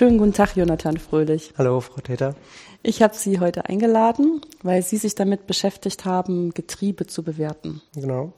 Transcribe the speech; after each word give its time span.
Schönen 0.00 0.16
guten 0.16 0.32
Tag, 0.32 0.56
Jonathan 0.56 0.96
Fröhlich. 0.96 1.52
Hallo, 1.58 1.78
Frau 1.82 2.00
Täter. 2.00 2.34
Ich 2.82 3.02
habe 3.02 3.14
Sie 3.14 3.38
heute 3.38 3.66
eingeladen, 3.66 4.40
weil 4.62 4.80
Sie 4.80 4.96
sich 4.96 5.14
damit 5.14 5.46
beschäftigt 5.46 6.06
haben, 6.06 6.54
Getriebe 6.54 7.06
zu 7.06 7.22
bewerten. 7.22 7.82
Genau. 7.94 8.32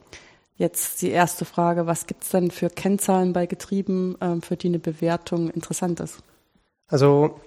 Jetzt 0.57 1.01
die 1.01 1.11
erste 1.11 1.45
Frage, 1.45 1.87
was 1.87 2.05
gibt 2.05 2.23
es 2.23 2.31
denn 2.31 2.51
für 2.51 2.67
Kennzahlen 2.67 3.31
bei 3.31 3.45
Getrieben, 3.45 4.17
ähm, 4.19 4.41
für 4.41 4.57
die 4.57 4.67
eine 4.67 4.79
Bewertung 4.79 5.49
interessant 5.51 6.01
ist? 6.01 6.21
Also, 6.89 7.39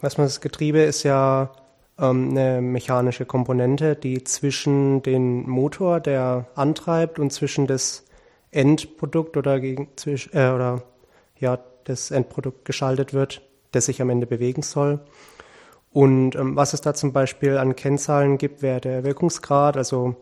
was 0.00 0.18
man 0.18 0.26
das 0.26 0.40
Getriebe 0.40 0.80
ist 0.80 1.04
ja 1.04 1.52
ähm, 2.00 2.30
eine 2.30 2.60
mechanische 2.60 3.26
Komponente, 3.26 3.94
die 3.94 4.24
zwischen 4.24 5.02
den 5.02 5.48
Motor, 5.48 6.00
der 6.00 6.48
antreibt, 6.56 7.20
und 7.20 7.32
zwischen 7.32 7.68
das 7.68 8.02
Endprodukt 8.50 9.36
oder 9.36 9.60
gegen 9.60 9.86
äh, 10.04 10.50
oder 10.50 10.82
ja 11.38 11.60
das 11.84 12.10
Endprodukt 12.10 12.64
geschaltet 12.64 13.14
wird, 13.14 13.40
das 13.72 13.86
sich 13.86 14.00
am 14.00 14.10
Ende 14.10 14.26
bewegen 14.26 14.62
soll. 14.62 15.00
Und 15.92 16.36
ähm, 16.36 16.56
was 16.56 16.72
es 16.72 16.80
da 16.80 16.94
zum 16.94 17.12
Beispiel 17.12 17.58
an 17.58 17.76
Kennzahlen 17.76 18.38
gibt, 18.38 18.62
wäre 18.62 18.80
der 18.80 19.04
Wirkungsgrad, 19.04 19.76
also 19.76 20.16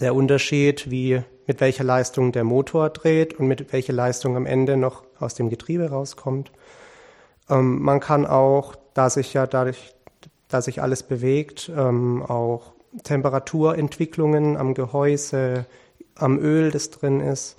der 0.00 0.14
Unterschied, 0.14 0.90
wie 0.90 1.22
mit 1.46 1.60
welcher 1.60 1.84
Leistung 1.84 2.32
der 2.32 2.44
Motor 2.44 2.90
dreht 2.90 3.34
und 3.34 3.46
mit 3.46 3.72
welcher 3.72 3.92
Leistung 3.92 4.36
am 4.36 4.46
Ende 4.46 4.76
noch 4.76 5.04
aus 5.18 5.34
dem 5.34 5.48
Getriebe 5.48 5.90
rauskommt. 5.90 6.50
Ähm, 7.48 7.80
man 7.82 8.00
kann 8.00 8.26
auch, 8.26 8.76
da 8.94 9.10
sich 9.10 9.32
ja 9.34 9.46
dadurch, 9.46 9.94
da 10.48 10.62
sich 10.62 10.82
alles 10.82 11.02
bewegt, 11.02 11.70
ähm, 11.76 12.22
auch 12.22 12.72
Temperaturentwicklungen 13.04 14.56
am 14.56 14.74
Gehäuse, 14.74 15.66
am 16.16 16.38
Öl, 16.38 16.70
das 16.70 16.90
drin 16.90 17.20
ist, 17.20 17.56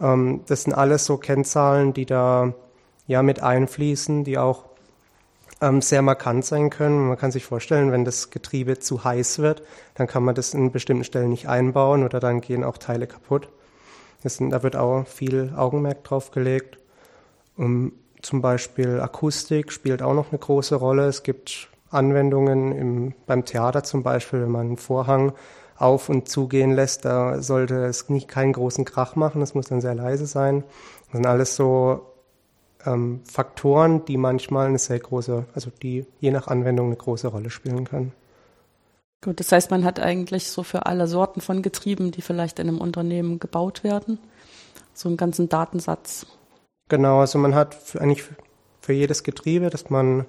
ähm, 0.00 0.42
das 0.46 0.62
sind 0.62 0.72
alles 0.72 1.04
so 1.04 1.16
Kennzahlen, 1.16 1.92
die 1.92 2.06
da 2.06 2.54
ja 3.06 3.22
mit 3.22 3.42
einfließen, 3.42 4.24
die 4.24 4.38
auch 4.38 4.64
ähm, 5.60 5.82
sehr 5.82 6.02
markant 6.02 6.44
sein 6.44 6.70
können. 6.70 7.08
Man 7.08 7.18
kann 7.18 7.32
sich 7.32 7.44
vorstellen, 7.44 7.92
wenn 7.92 8.04
das 8.04 8.30
Getriebe 8.30 8.78
zu 8.78 9.04
heiß 9.04 9.40
wird, 9.40 9.62
dann 9.94 10.06
kann 10.06 10.22
man 10.22 10.34
das 10.34 10.54
in 10.54 10.72
bestimmten 10.72 11.04
Stellen 11.04 11.30
nicht 11.30 11.48
einbauen 11.48 12.04
oder 12.04 12.20
dann 12.20 12.40
gehen 12.40 12.64
auch 12.64 12.78
Teile 12.78 13.06
kaputt. 13.06 13.48
Sind, 14.22 14.50
da 14.50 14.62
wird 14.62 14.76
auch 14.76 15.06
viel 15.06 15.52
Augenmerk 15.56 16.04
drauf 16.04 16.30
gelegt. 16.30 16.78
Um, 17.56 17.92
zum 18.22 18.42
Beispiel 18.42 19.00
Akustik 19.00 19.72
spielt 19.72 20.02
auch 20.02 20.14
noch 20.14 20.30
eine 20.30 20.38
große 20.38 20.74
Rolle. 20.74 21.06
Es 21.06 21.22
gibt 21.22 21.68
Anwendungen 21.90 22.72
im, 22.72 23.14
beim 23.26 23.44
Theater 23.44 23.82
zum 23.82 24.02
Beispiel, 24.02 24.42
wenn 24.42 24.50
man 24.50 24.66
einen 24.66 24.76
Vorhang 24.76 25.32
auf 25.76 26.10
und 26.10 26.28
zugehen 26.28 26.72
lässt, 26.72 27.06
da 27.06 27.40
sollte 27.40 27.86
es 27.86 28.10
nicht 28.10 28.28
keinen 28.28 28.52
großen 28.52 28.84
Krach 28.84 29.16
machen, 29.16 29.40
das 29.40 29.54
muss 29.54 29.66
dann 29.66 29.80
sehr 29.80 29.94
leise 29.94 30.26
sein. 30.26 30.62
Das 31.06 31.12
sind 31.16 31.26
alles 31.26 31.56
so 31.56 32.09
ähm, 32.86 33.20
Faktoren, 33.24 34.04
die 34.04 34.16
manchmal 34.16 34.66
eine 34.66 34.78
sehr 34.78 34.98
große, 34.98 35.46
also 35.54 35.70
die 35.82 36.06
je 36.20 36.30
nach 36.30 36.48
Anwendung 36.48 36.86
eine 36.86 36.96
große 36.96 37.28
Rolle 37.28 37.50
spielen 37.50 37.84
können. 37.84 38.12
Gut, 39.22 39.38
das 39.38 39.52
heißt, 39.52 39.70
man 39.70 39.84
hat 39.84 40.00
eigentlich 40.00 40.48
so 40.48 40.62
für 40.62 40.86
alle 40.86 41.06
Sorten 41.06 41.40
von 41.40 41.60
Getrieben, 41.60 42.10
die 42.10 42.22
vielleicht 42.22 42.58
in 42.58 42.68
einem 42.68 42.78
Unternehmen 42.78 43.38
gebaut 43.38 43.84
werden, 43.84 44.18
so 44.94 45.08
einen 45.08 45.18
ganzen 45.18 45.48
Datensatz. 45.48 46.26
Genau, 46.88 47.20
also 47.20 47.38
man 47.38 47.54
hat 47.54 47.74
für, 47.74 48.00
eigentlich 48.00 48.24
für 48.80 48.92
jedes 48.94 49.22
Getriebe, 49.22 49.68
das 49.68 49.90
man 49.90 50.24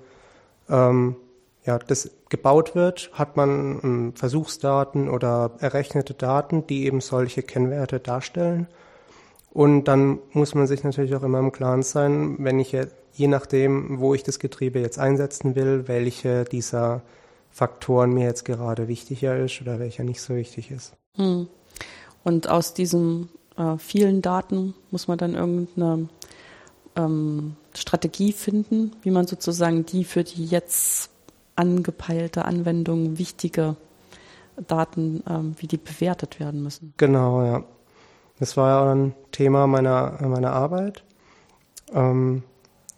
ähm, 0.69 1.16
ja, 1.63 1.79
das 1.79 2.09
gebaut 2.29 2.75
wird, 2.75 3.11
hat 3.13 3.38
man 3.38 3.79
ähm, 3.83 4.13
Versuchsdaten 4.16 5.09
oder 5.09 5.52
errechnete 5.59 6.13
Daten, 6.13 6.66
die 6.67 6.85
eben 6.85 7.02
solche 7.02 7.44
Kennwerte 7.44 7.99
darstellen. 7.99 8.67
Und 9.53 9.85
dann 9.85 10.19
muss 10.31 10.55
man 10.55 10.66
sich 10.66 10.83
natürlich 10.83 11.16
auch 11.16 11.23
immer 11.23 11.39
im 11.39 11.52
Klaren 11.52 11.83
sein, 11.83 12.38
wenn 12.39 12.59
ich 12.59 12.75
je 13.13 13.27
nachdem, 13.27 13.99
wo 13.99 14.13
ich 14.13 14.23
das 14.23 14.39
Getriebe 14.39 14.80
jetzt 14.80 14.97
einsetzen 14.97 15.56
will, 15.56 15.88
welche 15.88 16.45
dieser 16.45 17.01
Faktoren 17.50 18.13
mir 18.13 18.25
jetzt 18.25 18.45
gerade 18.45 18.88
wichtiger 18.88 19.38
ist 19.38 19.62
oder 19.62 19.79
welcher 19.79 20.03
nicht 20.03 20.22
so 20.22 20.35
wichtig 20.35 20.72
ist. 20.72 20.94
Hm. 21.17 21.47
Und 22.23 22.50
aus 22.50 22.73
diesen 22.73 23.29
äh, 23.57 23.78
vielen 23.78 24.22
Daten 24.22 24.73
muss 24.89 25.09
man 25.09 25.17
dann 25.17 25.35
irgendeine 25.35 26.07
ähm, 26.95 27.56
Strategie 27.73 28.31
finden, 28.31 28.91
wie 29.01 29.12
man 29.12 29.28
sozusagen 29.28 29.85
die 29.85 30.06
für 30.06 30.23
die 30.23 30.45
jetzt 30.45 31.09
angepeilte 31.56 32.45
Anwendung 32.45 33.18
wichtige 33.18 33.75
Daten, 34.68 35.23
ähm, 35.29 35.56
wie 35.57 35.68
die 35.68 35.78
bewertet 35.78 36.39
werden 36.39 36.63
müssen. 36.63 36.94
Genau, 36.97 37.44
ja. 37.44 37.63
Das 38.41 38.57
war 38.57 38.69
ja 38.69 38.81
auch 38.81 38.96
ein 38.96 39.13
Thema 39.31 39.68
meiner, 39.68 40.18
meiner 40.19 40.52
Arbeit. 40.52 41.03
Ähm, 41.94 42.41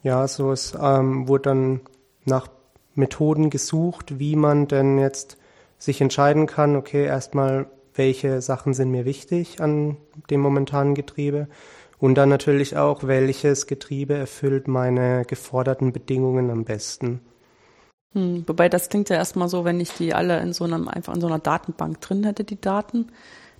ja, 0.01 0.25
so 0.25 0.53
es 0.53 0.73
ähm, 0.81 1.27
wurde 1.27 1.41
dann 1.49 1.81
nach 2.23 2.47
Methoden 2.95 3.49
gesucht, 3.49 4.19
wie 4.19 4.37
man 4.37 4.69
denn 4.69 4.97
jetzt 4.99 5.35
sich 5.77 5.99
entscheiden 5.99 6.45
kann, 6.47 6.77
okay, 6.77 7.05
erstmal, 7.05 7.65
welche 7.93 8.41
Sachen 8.41 8.73
sind 8.73 8.91
mir 8.91 9.03
wichtig 9.03 9.59
an 9.59 9.97
dem 10.29 10.39
momentanen 10.39 10.95
Getriebe 10.95 11.49
und 11.99 12.15
dann 12.15 12.29
natürlich 12.29 12.77
auch, 12.77 13.03
welches 13.03 13.67
Getriebe 13.67 14.13
erfüllt 14.13 14.69
meine 14.69 15.25
geforderten 15.25 15.91
Bedingungen 15.91 16.51
am 16.51 16.63
besten. 16.63 17.19
Hm, 18.13 18.45
wobei 18.47 18.69
das 18.69 18.87
klingt 18.87 19.09
ja 19.09 19.17
erstmal 19.17 19.49
so, 19.49 19.65
wenn 19.65 19.81
ich 19.81 19.91
die 19.91 20.13
alle 20.13 20.39
in 20.39 20.53
so 20.53 20.63
einem, 20.63 20.87
einfach 20.87 21.13
in 21.13 21.19
so 21.19 21.27
einer 21.27 21.39
Datenbank 21.39 21.99
drin 21.99 22.23
hätte, 22.23 22.45
die 22.45 22.61
Daten, 22.61 23.09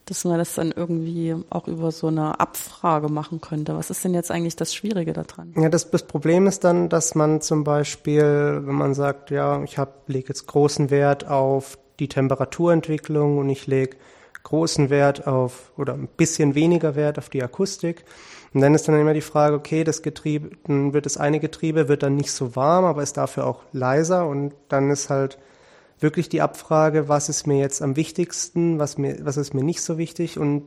dass 0.05 0.25
man 0.25 0.37
das 0.37 0.55
dann 0.55 0.71
irgendwie 0.71 1.35
auch 1.49 1.67
über 1.67 1.91
so 1.91 2.07
eine 2.07 2.39
Abfrage 2.39 3.09
machen 3.09 3.41
könnte. 3.41 3.75
Was 3.75 3.89
ist 3.89 4.03
denn 4.03 4.13
jetzt 4.13 4.31
eigentlich 4.31 4.55
das 4.55 4.73
Schwierige 4.73 5.13
daran? 5.13 5.53
Ja, 5.57 5.69
das, 5.69 5.89
das 5.89 6.03
Problem 6.03 6.47
ist 6.47 6.63
dann, 6.63 6.89
dass 6.89 7.15
man 7.15 7.41
zum 7.41 7.63
Beispiel, 7.63 8.61
wenn 8.65 8.75
man 8.75 8.93
sagt, 8.93 9.31
ja, 9.31 9.63
ich 9.63 9.77
lege 10.07 10.27
jetzt 10.29 10.47
großen 10.47 10.89
Wert 10.89 11.27
auf 11.27 11.77
die 11.99 12.07
Temperaturentwicklung 12.07 13.37
und 13.37 13.49
ich 13.49 13.67
lege 13.67 13.97
großen 14.43 14.89
Wert 14.89 15.25
auf 15.25 15.71
oder 15.77 15.93
ein 15.93 16.07
bisschen 16.07 16.53
weniger 16.55 16.95
Wert 16.95 17.17
auf 17.17 17.29
die 17.29 17.41
Akustik, 17.41 18.03
und 18.53 18.61
dann 18.61 18.75
ist 18.75 18.87
dann 18.87 18.99
immer 18.99 19.13
die 19.13 19.21
Frage, 19.21 19.55
okay, 19.55 19.83
das 19.83 20.01
Getriebe, 20.01 20.51
dann 20.65 20.93
wird 20.93 21.05
das 21.05 21.17
eine 21.17 21.39
Getriebe 21.39 21.87
wird 21.87 22.03
dann 22.03 22.15
nicht 22.15 22.31
so 22.31 22.55
warm, 22.55 22.85
aber 22.85 23.01
ist 23.01 23.17
dafür 23.17 23.47
auch 23.47 23.63
leiser 23.71 24.27
und 24.27 24.53
dann 24.69 24.91
ist 24.91 25.09
halt 25.09 25.39
wirklich 26.03 26.29
die 26.29 26.41
Abfrage, 26.41 27.09
was 27.09 27.29
ist 27.29 27.47
mir 27.47 27.57
jetzt 27.57 27.81
am 27.81 27.95
wichtigsten, 27.95 28.77
was 28.79 28.97
mir, 28.97 29.25
was 29.25 29.37
ist 29.37 29.53
mir 29.53 29.63
nicht 29.63 29.81
so 29.81 29.97
wichtig 29.97 30.37
und 30.37 30.65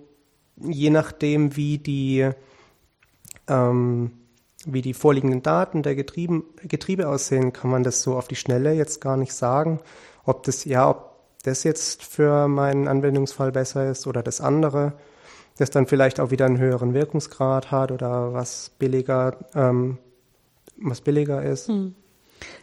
je 0.57 0.91
nachdem, 0.91 1.55
wie 1.55 1.79
die, 1.79 2.31
ähm, 3.47 4.11
wie 4.65 4.83
die 4.83 4.95
vorliegenden 4.95 5.43
Daten 5.43 5.83
der 5.83 5.95
Getrieben, 5.95 6.45
Getriebe 6.63 7.09
aussehen, 7.09 7.53
kann 7.53 7.71
man 7.71 7.85
das 7.85 8.03
so 8.03 8.17
auf 8.17 8.27
die 8.27 8.37
Schnelle 8.37 8.73
jetzt 8.73 9.01
gar 9.01 9.17
nicht 9.17 9.35
sagen, 9.35 9.81
ob 10.25 10.43
das, 10.43 10.65
ja, 10.65 10.89
ob 10.91 11.15
das 11.45 11.63
jetzt 11.63 12.03
für 12.03 12.49
meinen 12.49 12.89
Anwendungsfall 12.89 13.53
besser 13.53 13.89
ist 13.89 14.07
oder 14.09 14.23
das 14.25 14.41
andere 14.41 14.95
das 15.57 15.71
dann 15.71 15.87
vielleicht 15.87 16.21
auch 16.21 16.31
wieder 16.31 16.47
einen 16.47 16.59
höheren 16.59 16.95
Wirkungsgrad 16.95 17.71
hat 17.71 17.91
oder 17.91 18.33
was 18.33 18.71
billiger, 18.79 19.37
ähm, 19.55 19.99
was 20.77 21.01
billiger 21.01 21.43
ist. 21.43 21.69
Hm. 21.69 21.95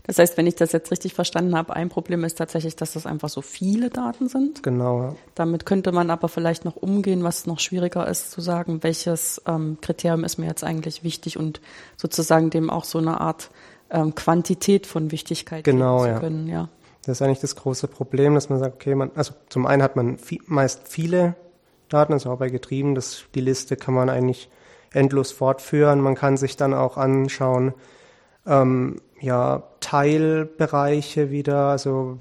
Das 0.05 0.19
heißt, 0.19 0.37
wenn 0.37 0.47
ich 0.47 0.55
das 0.55 0.71
jetzt 0.71 0.91
richtig 0.91 1.13
verstanden 1.13 1.55
habe, 1.55 1.75
ein 1.75 1.89
Problem 1.89 2.23
ist 2.23 2.37
tatsächlich, 2.37 2.75
dass 2.75 2.93
das 2.93 3.05
einfach 3.05 3.29
so 3.29 3.41
viele 3.41 3.89
Daten 3.89 4.27
sind. 4.27 4.63
Genau. 4.63 5.15
Damit 5.35 5.65
könnte 5.65 5.91
man 5.91 6.09
aber 6.09 6.27
vielleicht 6.27 6.65
noch 6.65 6.75
umgehen, 6.75 7.23
was 7.23 7.45
noch 7.45 7.59
schwieriger 7.59 8.07
ist, 8.07 8.31
zu 8.31 8.41
sagen, 8.41 8.83
welches 8.83 9.41
ähm, 9.47 9.77
Kriterium 9.81 10.23
ist 10.23 10.37
mir 10.37 10.47
jetzt 10.47 10.63
eigentlich 10.63 11.03
wichtig 11.03 11.37
und 11.37 11.61
sozusagen 11.97 12.49
dem 12.49 12.69
auch 12.69 12.83
so 12.83 12.99
eine 12.99 13.21
Art 13.21 13.49
ähm, 13.89 14.15
Quantität 14.15 14.87
von 14.87 15.11
Wichtigkeit 15.11 15.63
genau, 15.63 16.03
geben 16.03 16.15
zu 16.15 16.19
können. 16.19 16.47
Ja. 16.47 16.69
Das 17.05 17.17
ist 17.17 17.21
eigentlich 17.21 17.39
das 17.39 17.55
große 17.55 17.87
Problem, 17.87 18.33
dass 18.33 18.49
man 18.49 18.59
sagt, 18.59 18.75
okay, 18.75 18.95
man, 18.95 19.11
also 19.15 19.33
zum 19.49 19.65
einen 19.65 19.83
hat 19.83 19.95
man 19.95 20.17
viel, 20.17 20.39
meist 20.47 20.87
viele 20.87 21.35
Daten, 21.89 22.13
also 22.13 22.31
auch 22.31 22.39
bei 22.39 22.49
Getrieben. 22.49 22.95
Das, 22.95 23.23
die 23.35 23.41
Liste 23.41 23.75
kann 23.75 23.93
man 23.93 24.09
eigentlich 24.09 24.49
endlos 24.91 25.31
fortführen. 25.31 26.01
Man 26.01 26.15
kann 26.15 26.37
sich 26.37 26.55
dann 26.55 26.73
auch 26.73 26.97
anschauen, 26.97 27.73
ähm, 28.45 29.01
ja, 29.23 29.63
Teilbereiche 29.79 31.31
wieder, 31.31 31.67
also 31.67 32.17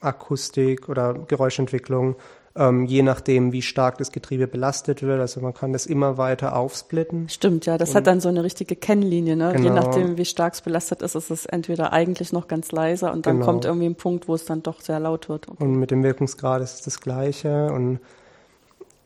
Akustik 0.00 0.88
oder 0.88 1.14
Geräuschentwicklung, 1.14 2.14
ähm, 2.54 2.86
je 2.86 3.02
nachdem, 3.02 3.52
wie 3.52 3.62
stark 3.62 3.98
das 3.98 4.12
Getriebe 4.12 4.46
belastet 4.46 5.02
wird. 5.02 5.20
Also 5.20 5.40
man 5.40 5.52
kann 5.52 5.72
das 5.72 5.86
immer 5.86 6.18
weiter 6.18 6.56
aufsplitten. 6.56 7.28
Stimmt, 7.28 7.66
ja, 7.66 7.76
das 7.76 7.90
Und 7.90 7.96
hat 7.96 8.06
dann 8.06 8.20
so 8.20 8.28
eine 8.28 8.44
richtige 8.44 8.76
Kennlinie. 8.76 9.36
Ne? 9.36 9.52
Genau. 9.52 9.64
Je 9.64 9.70
nachdem, 9.70 10.16
wie 10.16 10.24
stark 10.24 10.54
es 10.54 10.60
belastet 10.60 11.02
ist, 11.02 11.16
ist 11.16 11.30
es 11.30 11.46
entweder 11.46 11.92
eigentlich 11.92 12.32
noch 12.32 12.46
ganz 12.46 12.70
leiser 12.70 13.12
und 13.12 13.26
dann 13.26 13.38
genau. 13.38 13.46
kommt 13.46 13.64
irgendwie 13.64 13.86
ein 13.86 13.96
Punkt, 13.96 14.28
wo 14.28 14.34
es 14.34 14.44
dann 14.44 14.62
doch 14.62 14.80
sehr 14.80 15.00
laut 15.00 15.28
wird. 15.28 15.48
Okay. 15.48 15.64
Und 15.64 15.74
mit 15.74 15.90
dem 15.90 16.04
Wirkungsgrad 16.04 16.62
ist 16.62 16.74
es 16.74 16.82
das 16.82 17.00
Gleiche. 17.00 17.72
Und 17.72 17.98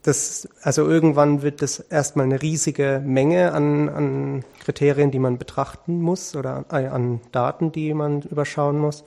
das, 0.03 0.49
also 0.63 0.89
irgendwann 0.89 1.43
wird 1.43 1.61
das 1.61 1.79
erstmal 1.79 2.25
eine 2.25 2.41
riesige 2.41 3.03
Menge 3.05 3.53
an, 3.53 3.89
an 3.89 4.45
Kriterien, 4.61 5.11
die 5.11 5.19
man 5.19 5.37
betrachten 5.37 6.01
muss 6.01 6.35
oder 6.35 6.65
äh, 6.71 6.87
an 6.87 7.21
Daten, 7.33 7.71
die 7.71 7.93
man 7.93 8.23
überschauen 8.23 8.79
muss. 8.79 9.05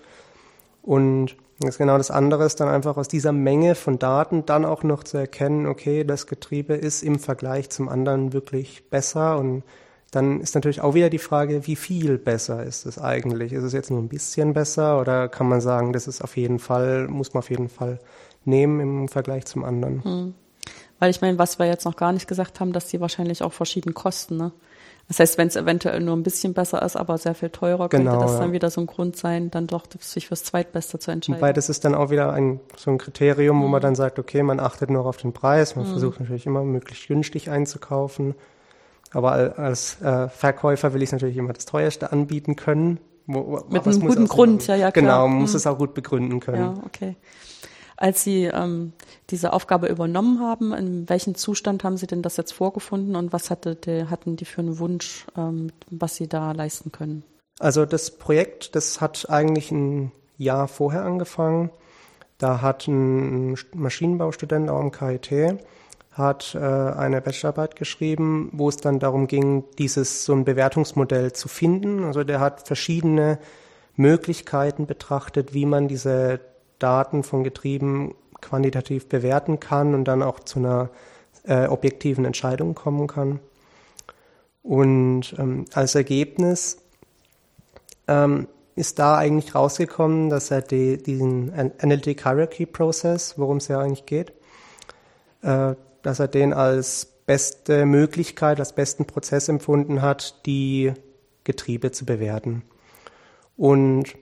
Und 0.84 1.36
das 1.60 1.78
genau 1.78 1.98
das 1.98 2.12
andere 2.12 2.46
ist 2.46 2.60
dann 2.60 2.68
einfach 2.68 2.98
aus 2.98 3.08
dieser 3.08 3.32
Menge 3.32 3.76
von 3.76 3.98
Daten 3.98 4.46
dann 4.46 4.66
auch 4.66 4.84
noch 4.84 5.04
zu 5.04 5.18
erkennen, 5.18 5.66
okay, 5.66 6.04
das 6.04 6.28
Getriebe 6.28 6.74
ist 6.74 7.04
im 7.04 7.20
Vergleich 7.20 7.70
zum 7.70 7.90
anderen 7.90 8.34
wirklich 8.34 8.90
besser 8.90 9.38
und 9.38 9.64
dann 10.12 10.42
ist 10.42 10.54
natürlich 10.54 10.82
auch 10.82 10.94
wieder 10.94 11.10
die 11.10 11.18
Frage, 11.18 11.66
wie 11.66 11.76
viel 11.76 12.20
besser 12.20 12.64
ist 12.64 12.86
es 12.86 13.00
eigentlich? 13.00 13.52
Ist 13.52 13.64
es 13.64 13.74
jetzt 13.74 13.90
nur 13.90 14.00
ein 14.00 14.10
bisschen 14.10 14.54
besser 14.54 15.00
oder 15.00 15.28
kann 15.28 15.50
man 15.50 15.60
sagen, 15.60 15.92
das 15.92 16.08
ist 16.08 16.24
auf 16.24 16.38
jeden 16.38 16.60
Fall, 16.60 17.08
muss 17.08 17.34
man 17.34 17.40
auf 17.40 17.50
jeden 17.50 17.70
Fall 17.70 18.00
nehmen 18.46 18.80
im 18.80 19.08
Vergleich 19.08 19.46
zum 19.46 19.64
anderen? 19.64 20.04
Hm. 20.04 20.34
Weil 21.04 21.10
ich 21.10 21.20
meine, 21.20 21.38
was 21.38 21.60
wir 21.60 21.66
jetzt 21.66 21.84
noch 21.84 21.98
gar 21.98 22.14
nicht 22.14 22.30
gesagt 22.30 22.62
haben, 22.62 22.72
dass 22.72 22.88
die 22.88 23.02
wahrscheinlich 23.02 23.44
auch 23.44 23.52
verschieden 23.52 23.94
kosten. 23.94 24.38
Ne? 24.38 24.54
Das 25.10 25.20
heißt, 25.20 25.38
wenn 25.38 25.50
es 25.50 25.58
eventuell 25.58 26.00
nur 26.00 26.16
ein 26.16 26.24
bisschen 26.24 26.54
besser 26.54 26.82
ist, 26.82 26.96
aber 26.96 27.18
sehr 27.18 27.36
viel 27.36 27.50
teurer, 27.50 27.90
könnte 27.90 28.10
genau, 28.10 28.22
das 28.22 28.40
dann 28.40 28.54
wieder 28.54 28.70
so 28.70 28.80
ein 28.80 28.88
Grund 28.88 29.18
sein, 29.18 29.52
dann 29.52 29.68
doch 29.68 29.84
sich 30.00 30.30
fürs 30.30 30.46
Zweitbeste 30.46 31.00
zu 31.00 31.12
entscheiden. 31.12 31.42
Wobei 31.42 31.52
das 31.52 31.68
ist 31.68 31.84
dann 31.84 31.94
auch 31.94 32.10
wieder 32.10 32.32
ein, 32.32 32.62
so 32.78 32.90
ein 32.90 33.00
Kriterium, 33.00 33.58
mhm. 33.58 33.64
wo 33.64 33.68
man 33.68 33.82
mhm. 33.82 33.84
dann 33.84 33.96
sagt, 33.96 34.18
okay, 34.18 34.44
man 34.44 34.62
achtet 34.62 34.92
nur 34.92 35.06
auf 35.06 35.18
den 35.18 35.34
Preis, 35.34 35.76
man 35.76 35.86
mhm. 35.86 35.92
versucht 35.92 36.22
natürlich 36.22 36.46
immer 36.46 36.64
möglichst 36.64 37.06
günstig 37.10 37.50
einzukaufen. 37.50 38.34
Aber 39.12 39.60
als 39.60 40.02
äh, 40.02 40.30
Verkäufer 40.30 40.94
will 40.94 41.02
ich 41.02 41.12
natürlich 41.12 41.36
immer 41.36 41.52
das 41.52 41.66
teuerste 41.66 42.14
anbieten 42.14 42.56
können. 42.56 43.02
Wo, 43.28 43.62
Mit 43.68 43.86
einem 43.86 44.00
guten 44.00 44.30
Grund, 44.30 44.68
ja, 44.68 44.76
ja, 44.76 44.92
klar. 44.92 45.04
Genau, 45.04 45.28
man 45.28 45.42
muss 45.42 45.52
mhm. 45.52 45.58
es 45.58 45.68
auch 45.68 45.78
gut 45.78 45.96
begründen 45.96 46.40
können. 46.40 46.78
Ja, 46.78 46.84
okay. 46.86 47.18
Als 47.98 48.24
Sie 48.24 48.46
ähm, 48.46 48.94
diese 49.30 49.54
Aufgabe 49.54 49.88
übernommen 49.88 50.40
haben, 50.40 50.74
in 50.74 51.08
welchem 51.10 51.36
Zustand 51.36 51.84
haben 51.84 51.98
Sie 51.98 52.08
denn 52.08 52.22
das 52.22 52.38
jetzt 52.38 52.54
vorgefunden 52.54 53.16
und 53.16 53.34
was 53.34 53.50
hatte 53.50 53.76
die, 53.76 54.06
hatten 54.06 54.36
die 54.36 54.46
für 54.46 54.62
einen 54.62 54.80
Wunsch, 54.80 55.26
ähm, 55.38 55.72
was 55.90 56.16
Sie 56.16 56.28
da 56.28 56.52
leisten 56.52 56.92
können? 56.92 57.24
Also 57.60 57.86
das 57.86 58.12
Projekt, 58.12 58.76
das 58.76 59.00
hat 59.00 59.30
eigentlich 59.30 59.72
ein 59.72 60.12
Jahr 60.38 60.68
vorher 60.68 61.04
angefangen. 61.04 61.70
Da 62.40 62.62
hat 62.62 62.88
ein 62.88 63.56
Maschinenbaustudent 63.74 64.70
auch 64.70 64.80
am 64.80 64.92
KIT 64.92 65.60
hat 66.14 66.56
äh, 66.56 66.60
eine 66.60 67.22
Bachelorarbeit 67.22 67.76
geschrieben, 67.76 68.50
wo 68.54 68.70
es 68.70 68.78
dann 68.78 69.00
darum 69.00 69.28
ging, 69.28 69.64
dieses 69.78 70.26
so 70.26 70.34
ein 70.34 70.46
Bewertungsmodell 70.46 71.34
zu 71.34 71.48
finden. 71.48 72.04
Also 72.04 72.24
der 72.24 72.40
hat 72.40 72.68
verschiedene 72.68 73.40
Möglichkeiten 73.96 74.86
betrachtet, 74.86 75.54
wie 75.54 75.66
man 75.66 75.88
diese 75.88 76.40
Daten 76.84 77.24
von 77.24 77.44
Getrieben 77.44 78.14
quantitativ 78.42 79.08
bewerten 79.08 79.60
kann 79.60 79.96
und 79.96 80.06
dann 80.06 80.22
auch 80.22 80.42
zu 80.42 80.60
einer 80.60 80.90
äh, 81.46 81.68
objektiven 81.68 82.26
Entscheidung 82.26 82.76
kommen 82.76 83.08
kann. 83.08 83.40
Und 84.62 85.36
ähm, 85.40 85.66
als 85.74 85.96
Ergebnis 85.96 86.78
ähm, 88.08 88.48
ist 88.76 89.00
da 89.00 89.18
eigentlich 89.18 89.56
rausgekommen, 89.56 90.30
dass 90.30 90.52
er 90.52 90.62
die, 90.62 90.98
diesen 90.98 91.54
Analytic 91.80 92.24
Hierarchy 92.24 92.66
Process, 92.66 93.38
worum 93.38 93.58
es 93.58 93.68
ja 93.68 93.80
eigentlich 93.80 94.06
geht, 94.06 94.34
äh, 95.42 95.76
dass 96.02 96.20
er 96.20 96.28
den 96.28 96.54
als 96.54 97.06
beste 97.26 97.86
Möglichkeit, 97.86 98.60
als 98.60 98.74
besten 98.74 99.06
Prozess 99.06 99.48
empfunden 99.48 100.02
hat, 100.02 100.46
die 100.46 100.94
Getriebe 101.46 101.92
zu 101.92 102.06
bewerten. 102.06 102.64
Und 103.56 104.16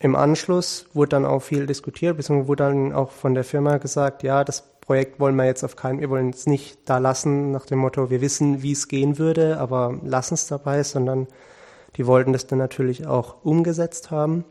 im 0.00 0.16
Anschluss 0.16 0.86
wurde 0.94 1.10
dann 1.10 1.24
auch 1.24 1.40
viel 1.40 1.66
diskutiert, 1.66 2.16
beziehungsweise 2.16 2.48
wurde 2.48 2.64
dann 2.64 2.92
auch 2.92 3.10
von 3.10 3.34
der 3.34 3.44
Firma 3.44 3.76
gesagt, 3.76 4.22
ja, 4.22 4.42
das 4.44 4.62
Projekt 4.80 5.20
wollen 5.20 5.36
wir 5.36 5.44
jetzt 5.44 5.62
auf 5.62 5.76
keinen, 5.76 6.00
wir 6.00 6.10
wollen 6.10 6.30
es 6.30 6.46
nicht 6.46 6.78
da 6.86 6.98
lassen 6.98 7.52
nach 7.52 7.66
dem 7.66 7.78
Motto, 7.78 8.10
wir 8.10 8.20
wissen, 8.20 8.62
wie 8.62 8.72
es 8.72 8.88
gehen 8.88 9.18
würde, 9.18 9.58
aber 9.58 10.00
lassen 10.02 10.34
es 10.34 10.46
dabei, 10.46 10.82
sondern 10.82 11.28
die 11.96 12.06
wollten 12.06 12.32
das 12.32 12.46
dann 12.46 12.58
natürlich 12.58 13.06
auch 13.06 13.44
umgesetzt 13.44 14.10
haben. 14.10 14.44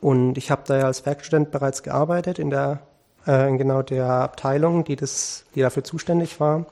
Und 0.00 0.36
ich 0.36 0.50
habe 0.50 0.62
da 0.66 0.78
ja 0.78 0.84
als 0.84 1.06
Werkstudent 1.06 1.50
bereits 1.50 1.82
gearbeitet 1.82 2.38
in 2.38 2.50
der 2.50 2.80
äh, 3.28 3.48
in 3.48 3.58
genau 3.58 3.82
der 3.82 4.06
Abteilung, 4.06 4.84
die 4.84 4.96
das, 4.96 5.44
die 5.54 5.60
dafür 5.60 5.84
zuständig 5.84 6.40
war. 6.40 6.66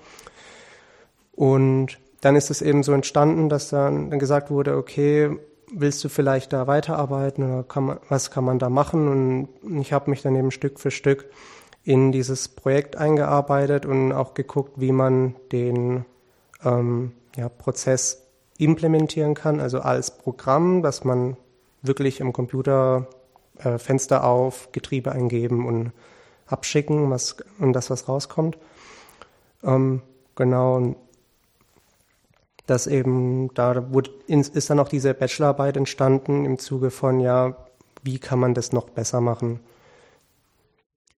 Und 1.32 1.98
dann 2.22 2.34
ist 2.34 2.50
es 2.50 2.62
eben 2.62 2.82
so 2.82 2.92
entstanden, 2.92 3.48
dass 3.48 3.68
dann, 3.68 4.10
dann 4.10 4.18
gesagt 4.18 4.50
wurde, 4.50 4.76
okay, 4.76 5.38
willst 5.72 6.02
du 6.04 6.08
vielleicht 6.08 6.52
da 6.52 6.66
weiterarbeiten 6.66 7.44
oder 7.44 7.62
kann 7.62 7.84
man, 7.84 7.98
was 8.08 8.30
kann 8.30 8.44
man 8.44 8.58
da 8.58 8.70
machen? 8.70 9.48
Und 9.62 9.80
ich 9.80 9.92
habe 9.92 10.10
mich 10.10 10.22
dann 10.22 10.36
eben 10.36 10.50
Stück 10.50 10.78
für 10.78 10.90
Stück 10.90 11.26
in 11.84 12.12
dieses 12.12 12.48
Projekt 12.48 12.96
eingearbeitet 12.96 13.86
und 13.86 14.12
auch 14.12 14.34
geguckt, 14.34 14.72
wie 14.76 14.92
man 14.92 15.36
den 15.52 16.04
ähm, 16.64 17.12
ja, 17.36 17.48
Prozess 17.48 18.22
implementieren 18.58 19.34
kann, 19.34 19.60
also 19.60 19.80
als 19.80 20.16
Programm, 20.16 20.82
dass 20.82 21.04
man 21.04 21.36
wirklich 21.82 22.20
im 22.20 22.32
Computer 22.32 23.06
äh, 23.58 23.78
Fenster 23.78 24.24
auf, 24.24 24.72
Getriebe 24.72 25.12
eingeben 25.12 25.66
und 25.66 25.92
abschicken 26.46 27.10
was, 27.10 27.36
und 27.58 27.72
das, 27.72 27.90
was 27.90 28.08
rauskommt. 28.08 28.58
Ähm, 29.62 30.02
genau, 30.34 30.76
und 30.76 30.96
dass 32.66 32.86
eben 32.86 33.52
da 33.54 33.92
wurde, 33.92 34.10
ist 34.26 34.70
dann 34.70 34.80
auch 34.80 34.88
diese 34.88 35.14
Bachelorarbeit 35.14 35.76
entstanden 35.76 36.44
im 36.44 36.58
Zuge 36.58 36.90
von, 36.90 37.20
ja, 37.20 37.56
wie 38.02 38.18
kann 38.18 38.38
man 38.38 38.54
das 38.54 38.72
noch 38.72 38.90
besser 38.90 39.20
machen? 39.20 39.60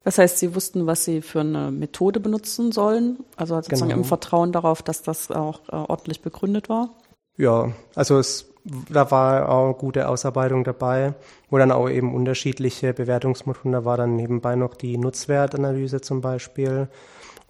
Das 0.04 0.18
heißt, 0.18 0.38
Sie 0.38 0.54
wussten, 0.54 0.86
was 0.86 1.04
Sie 1.04 1.20
für 1.20 1.40
eine 1.40 1.70
Methode 1.70 2.20
benutzen 2.20 2.72
sollen, 2.72 3.18
also 3.36 3.56
sozusagen 3.56 3.90
genau. 3.90 4.02
im 4.02 4.04
Vertrauen 4.04 4.52
darauf, 4.52 4.82
dass 4.82 5.02
das 5.02 5.30
auch 5.30 5.60
äh, 5.68 5.76
ordentlich 5.76 6.22
begründet 6.22 6.68
war? 6.68 6.90
Ja, 7.36 7.72
also 7.94 8.18
es, 8.18 8.46
da 8.90 9.10
war 9.10 9.48
auch 9.48 9.74
gute 9.74 10.08
Ausarbeitung 10.08 10.64
dabei, 10.64 11.14
wo 11.50 11.58
dann 11.58 11.72
auch 11.72 11.88
eben 11.88 12.14
unterschiedliche 12.14 12.94
Bewertungsmethoden, 12.94 13.72
da 13.72 13.84
war 13.84 13.96
dann 13.96 14.16
nebenbei 14.16 14.56
noch 14.56 14.74
die 14.74 14.98
Nutzwertanalyse 14.98 16.00
zum 16.00 16.20
Beispiel 16.20 16.88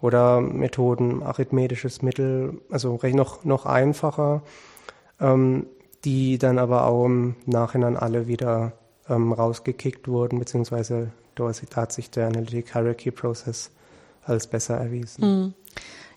oder 0.00 0.40
Methoden, 0.40 1.22
arithmetisches 1.22 2.02
Mittel, 2.02 2.60
also 2.70 2.96
recht 2.96 3.16
noch, 3.16 3.44
noch 3.44 3.66
einfacher, 3.66 4.42
ähm, 5.20 5.66
die 6.04 6.38
dann 6.38 6.58
aber 6.58 6.86
auch 6.86 7.06
im 7.06 7.34
Nachhinein 7.46 7.96
alle 7.96 8.28
wieder 8.28 8.72
ähm, 9.08 9.32
rausgekickt 9.32 10.06
wurden, 10.08 10.38
beziehungsweise 10.38 11.10
da 11.34 11.52
hat 11.76 11.92
sich 11.92 12.10
der 12.10 12.26
Analytic 12.26 12.72
Hierarchy 12.72 13.10
Process 13.10 13.70
als 14.24 14.46
besser 14.46 14.76
erwiesen. 14.76 15.24
Mhm. 15.24 15.54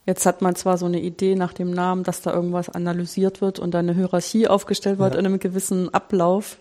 Jetzt 0.06 0.26
hat 0.26 0.42
man 0.42 0.56
zwar 0.56 0.78
so 0.78 0.88
eine 0.88 1.00
Idee 1.00 1.36
nach 1.36 1.54
dem 1.54 1.72
Namen, 1.72 2.04
dass 2.04 2.22
da 2.22 2.34
irgendwas 2.34 2.70
analysiert 2.70 3.40
wird 3.40 3.60
und 3.60 3.74
dann 3.74 3.88
eine 3.88 3.96
Hierarchie 3.96 4.48
aufgestellt 4.48 4.98
wird 4.98 5.14
ja. 5.14 5.20
in 5.20 5.26
einem 5.26 5.40
gewissen 5.40 5.94
Ablauf. 5.94 6.58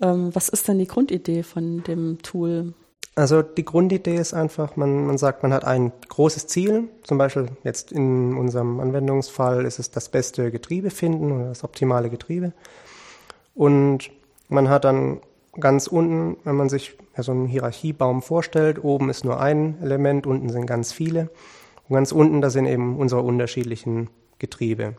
Ähm, 0.00 0.34
was 0.34 0.48
ist 0.48 0.66
denn 0.66 0.78
die 0.78 0.88
Grundidee 0.88 1.44
von 1.44 1.84
dem 1.84 2.18
Tool? 2.22 2.74
Also 3.14 3.42
die 3.42 3.64
Grundidee 3.64 4.16
ist 4.16 4.32
einfach, 4.32 4.76
man, 4.76 5.06
man 5.06 5.18
sagt, 5.18 5.42
man 5.42 5.52
hat 5.52 5.64
ein 5.64 5.92
großes 6.08 6.46
Ziel. 6.46 6.88
Zum 7.02 7.18
Beispiel 7.18 7.48
jetzt 7.62 7.92
in 7.92 8.34
unserem 8.34 8.80
Anwendungsfall 8.80 9.66
ist 9.66 9.78
es 9.78 9.90
das 9.90 10.08
beste 10.08 10.50
Getriebe 10.50 10.90
finden 10.90 11.30
oder 11.30 11.48
das 11.48 11.62
optimale 11.62 12.08
Getriebe. 12.08 12.52
Und 13.54 14.10
man 14.48 14.70
hat 14.70 14.84
dann 14.84 15.20
ganz 15.60 15.86
unten, 15.86 16.38
wenn 16.44 16.56
man 16.56 16.70
sich 16.70 16.96
ja, 17.16 17.22
so 17.22 17.32
einen 17.32 17.46
Hierarchiebaum 17.46 18.22
vorstellt, 18.22 18.82
oben 18.82 19.10
ist 19.10 19.24
nur 19.24 19.40
ein 19.40 19.76
Element, 19.82 20.26
unten 20.26 20.48
sind 20.48 20.66
ganz 20.66 20.92
viele. 20.92 21.28
Und 21.88 21.94
ganz 21.94 22.12
unten, 22.12 22.40
da 22.40 22.48
sind 22.48 22.64
eben 22.64 22.96
unsere 22.96 23.20
unterschiedlichen 23.20 24.08
Getriebe. 24.38 24.94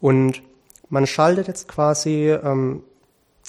Und 0.00 0.42
man 0.88 1.06
schaltet 1.06 1.48
jetzt 1.48 1.68
quasi 1.68 2.30
ähm, 2.30 2.82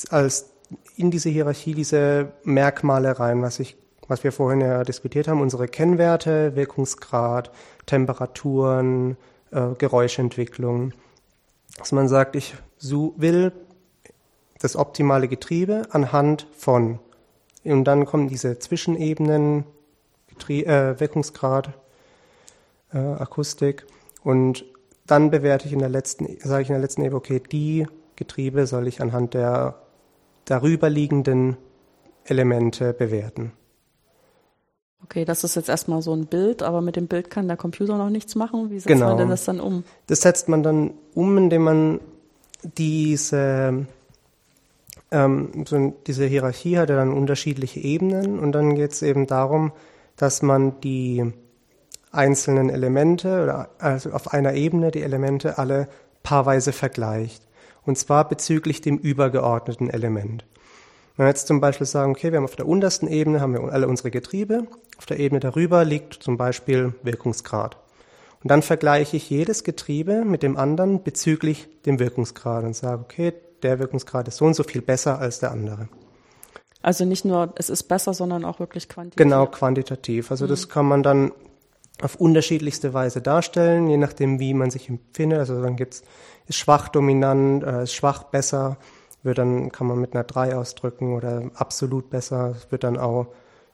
als 0.10 0.49
in 0.96 1.12
diese 1.12 1.30
Hierarchie 1.30 1.74
diese 1.74 2.32
Merkmale 2.44 3.20
rein, 3.20 3.42
was 3.42 3.60
ich, 3.60 3.78
was 4.08 4.24
wir 4.24 4.32
vorhin 4.32 4.62
ja 4.62 4.84
diskutiert 4.84 5.28
haben, 5.28 5.42
unsere 5.42 5.68
Kennwerte, 5.68 6.56
Wirkungsgrad, 6.56 7.52
Temperaturen, 7.86 9.18
äh, 9.52 9.76
Geräuschentwicklung. 9.78 10.94
Dass 11.78 11.92
man 11.92 12.08
sagt, 12.08 12.36
ich 12.36 12.56
will 12.82 13.52
das 14.60 14.76
optimale 14.76 15.28
Getriebe 15.28 15.84
anhand 15.92 16.48
von. 16.56 17.00
Und 17.64 17.86
dann 17.86 18.06
kommen 18.06 18.28
diese 18.28 18.60
Zwischenebenen, 18.60 19.64
Getrie 20.28 20.66
äh, 20.66 21.00
Wirkungsgrad, 21.00 21.72
äh, 22.94 22.98
Akustik. 22.98 23.86
Und 24.24 24.66
dann 25.06 25.32
bewerte 25.32 25.68
ich 25.68 25.74
in 25.74 25.80
der 25.80 25.90
letzten, 25.90 26.38
sage 26.40 26.64
ich 26.64 26.70
in 26.70 26.74
der 26.74 26.82
letzten 26.82 27.02
Ebene, 27.02 27.18
okay, 27.18 27.40
die 27.40 27.88
Getriebe 28.16 28.68
soll 28.68 28.88
ich 28.88 29.02
anhand 29.02 29.34
der 29.34 29.76
darüberliegenden 30.50 31.58
Elemente 32.26 32.94
bewerten. 32.94 33.52
Okay, 35.04 35.24
das 35.24 35.44
ist 35.44 35.56
jetzt 35.56 35.70
erstmal 35.70 36.02
so 36.02 36.14
ein 36.14 36.26
Bild, 36.26 36.62
aber 36.62 36.82
mit 36.82 36.96
dem 36.96 37.08
Bild 37.08 37.30
kann 37.30 37.48
der 37.48 37.56
Computer 37.58 37.98
noch 37.98 38.10
nichts 38.10 38.36
machen. 38.36 38.70
Wie 38.70 38.80
setzt 38.80 38.88
genau. 38.88 39.10
man 39.10 39.18
denn 39.18 39.30
das 39.30 39.46
dann 39.46 39.60
um? 39.60 39.84
Das 40.08 40.22
setzt 40.22 40.50
man 40.50 40.62
dann 40.62 40.94
um, 41.14 41.38
indem 41.38 41.64
man 41.64 42.00
diese, 42.78 43.86
ähm, 45.12 45.66
so 45.66 45.94
diese 46.06 46.26
Hierarchie 46.26 46.78
hat 46.78 46.90
ja 46.90 46.96
dann 46.96 47.14
unterschiedliche 47.14 47.80
Ebenen 47.80 48.40
und 48.40 48.52
dann 48.52 48.76
geht 48.76 48.92
es 48.92 49.02
eben 49.02 49.26
darum, 49.26 49.72
dass 50.18 50.42
man 50.42 50.82
die 50.82 51.32
einzelnen 52.12 52.70
Elemente 52.70 53.44
oder 53.44 53.70
also 53.80 54.12
auf 54.12 54.34
einer 54.34 54.54
Ebene 54.54 54.92
die 54.92 55.04
Elemente 55.04 55.58
alle 55.58 55.88
paarweise 56.24 56.74
vergleicht 56.74 57.49
und 57.90 57.98
zwar 57.98 58.30
bezüglich 58.30 58.80
dem 58.82 58.98
übergeordneten 58.98 59.90
Element. 59.90 60.46
Wenn 61.18 61.26
wir 61.26 61.32
jetzt 61.32 61.48
zum 61.48 61.60
Beispiel 61.60 61.88
sagen, 61.88 62.12
okay, 62.12 62.32
wir 62.32 62.38
haben 62.38 62.46
auf 62.46 62.56
der 62.56 62.68
untersten 62.68 63.08
Ebene 63.10 63.42
haben 63.42 63.54
wir 63.54 63.62
alle 63.74 63.90
unsere 63.90 64.12
Getriebe, 64.12 64.68
auf 64.98 65.06
der 65.06 65.20
Ebene 65.20 65.42
darüber 65.42 65.84
liegt 65.84 66.14
zum 66.14 66.38
Beispiel 66.38 66.94
Wirkungsgrad. 67.04 67.78
Und 68.42 68.52
dann 68.52 68.62
vergleiche 68.62 69.18
ich 69.18 69.30
jedes 69.30 69.66
Getriebe 69.66 70.24
mit 70.24 70.44
dem 70.44 70.56
anderen 70.56 71.04
bezüglich 71.04 71.68
dem 71.86 72.00
Wirkungsgrad 72.00 72.64
und 72.64 72.76
sage, 72.76 73.02
okay, 73.02 73.34
der 73.64 73.80
Wirkungsgrad 73.80 74.30
ist 74.30 74.38
so 74.38 74.46
und 74.46 74.54
so 74.54 74.64
viel 74.64 74.82
besser 74.82 75.20
als 75.20 75.40
der 75.40 75.52
andere. 75.52 75.90
Also 76.82 77.04
nicht 77.04 77.26
nur, 77.26 77.54
es 77.58 77.70
ist 77.70 77.84
besser, 77.84 78.14
sondern 78.14 78.46
auch 78.46 78.60
wirklich 78.60 78.88
quantitativ. 78.88 79.18
Genau, 79.18 79.48
quantitativ. 79.48 80.32
Also 80.32 80.46
mhm. 80.46 80.50
das 80.50 80.70
kann 80.70 80.86
man 80.86 81.04
dann 81.04 81.34
auf 82.02 82.16
unterschiedlichste 82.16 82.94
Weise 82.94 83.22
darstellen, 83.22 83.88
je 83.88 83.98
nachdem, 83.98 84.40
wie 84.40 84.54
man 84.54 84.72
sich 84.72 84.90
empfindet. 84.90 85.40
Also 85.40 85.62
dann 85.62 85.76
gibt's, 85.76 86.04
ist 86.48 86.58
schwach 86.58 86.90
dominant, 86.90 87.64
äh, 87.64 87.84
ist 87.84 87.94
schwach 87.94 88.24
besser, 88.24 88.78
wird 89.24 89.38
dann, 89.38 89.72
kann 89.72 89.88
man 89.88 90.00
mit 90.00 90.14
einer 90.14 90.24
3 90.24 90.56
ausdrücken 90.56 91.14
oder 91.14 91.44
absolut 91.56 92.10
besser. 92.10 92.56
Es 92.58 92.72
wird 92.72 92.84
dann 92.84 92.98
auch 92.98 93.28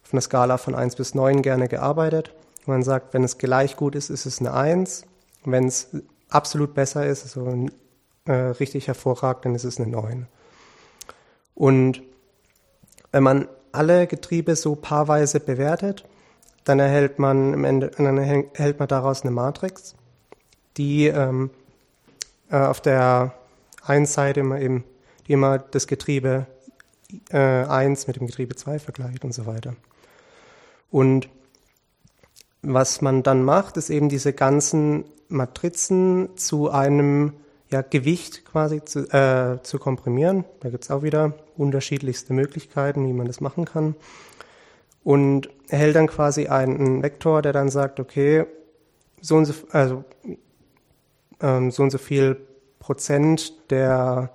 auf 0.04 0.14
einer 0.14 0.22
Skala 0.22 0.58
von 0.58 0.76
1 0.76 0.96
bis 0.96 1.16
9 1.16 1.42
gerne 1.42 1.68
gearbeitet. 1.68 2.34
Man 2.66 2.84
sagt, 2.84 3.14
wenn 3.14 3.24
es 3.24 3.38
gleich 3.38 3.76
gut 3.76 3.96
ist, 3.96 4.10
ist 4.10 4.26
es 4.26 4.40
eine 4.40 4.54
1. 4.54 5.06
Wenn 5.44 5.68
es 5.68 5.90
absolut 6.30 6.74
besser 6.74 7.06
ist, 7.06 7.24
also 7.24 7.68
äh, 8.26 8.34
richtig 8.34 8.88
hervorragend, 8.88 9.46
dann 9.46 9.56
ist 9.56 9.64
es 9.64 9.80
eine 9.80 9.90
9. 9.92 10.28
Und 11.54 12.02
wenn 13.12 13.24
man 13.24 13.48
alle 13.72 14.08
Getriebe 14.08 14.56
so 14.56 14.76
paarweise 14.76 15.40
bewertet, 15.40 16.06
dann 16.66 16.80
erhält 16.80 17.20
man 17.20 17.54
im 17.54 17.64
Ende, 17.64 17.92
dann 17.96 18.18
erhält 18.18 18.80
man 18.80 18.88
daraus 18.88 19.22
eine 19.22 19.32
Matrix, 19.32 19.96
die 20.78 21.08
ähm, 21.08 21.52
äh, 22.50 22.58
auf 22.58 22.82
der 22.82 23.34
einen 23.84 24.06
Seite 24.06 24.42
immer 24.42 24.60
eben, 24.60 24.84
die 25.28 25.34
immer 25.34 25.60
das 25.60 25.88
Getriebe 25.88 26.48
äh, 27.30 27.38
1 27.38 28.08
mit 28.08 28.18
dem 28.18 28.28
Getriebe 28.28 28.56
2 28.56 28.80
vergleicht 28.80 29.24
und 29.24 29.34
so 29.34 29.46
weiter. 29.46 29.76
Und 30.92 31.30
was 32.62 33.02
man 33.02 33.22
dann 33.22 33.44
macht, 33.44 33.78
ist 33.78 33.92
eben 33.92 34.10
diese 34.10 34.34
ganzen 34.34 35.06
Matrizen 35.28 36.36
zu 36.36 36.72
einem 36.72 37.34
ja, 37.70 37.82
Gewicht 37.82 38.46
quasi 38.46 38.84
zu, 38.84 39.12
äh, 39.12 39.62
zu 39.62 39.78
komprimieren. 39.78 40.46
Da 40.62 40.70
gibt 40.70 40.84
es 40.84 40.92
auch 40.92 41.04
wieder 41.04 41.34
unterschiedlichste 41.58 42.34
Möglichkeiten, 42.34 43.08
wie 43.08 43.14
man 43.14 43.28
das 43.28 43.40
machen 43.42 43.66
kann. 43.66 43.96
Und 45.06 45.50
erhält 45.70 45.96
dann 45.96 46.08
quasi 46.08 46.48
einen 46.48 47.04
Vektor, 47.04 47.42
der 47.42 47.54
dann 47.54 47.70
sagt, 47.70 48.00
okay, 48.00 48.46
so 49.22 49.38
und 49.38 49.46
so, 49.46 49.54
also, 49.70 50.04
ähm, 51.40 51.72
so 51.72 51.84
und 51.84 51.92
so 51.92 52.00
viel 52.00 52.38
Prozent 52.80 53.54
der 53.70 54.32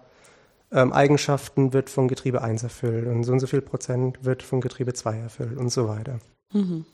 ähm, 0.73 0.93
Eigenschaften 0.93 1.73
wird 1.73 1.91
von 1.91 2.07
Getriebe 2.07 2.41
1 2.41 2.63
erfüllt 2.63 3.09
und 3.09 3.25
so 3.25 3.33
und 3.33 3.41
so 3.41 3.49
viel 3.49 3.63
Prozent 3.63 4.25
wird 4.25 4.45
von 4.45 4.61
Getriebe 4.61 4.95
2 4.95 5.19
erfüllt 5.19 5.59
und 5.59 5.71
so 5.71 5.89
weiter. 5.89 6.21
Mhm. 6.53 6.85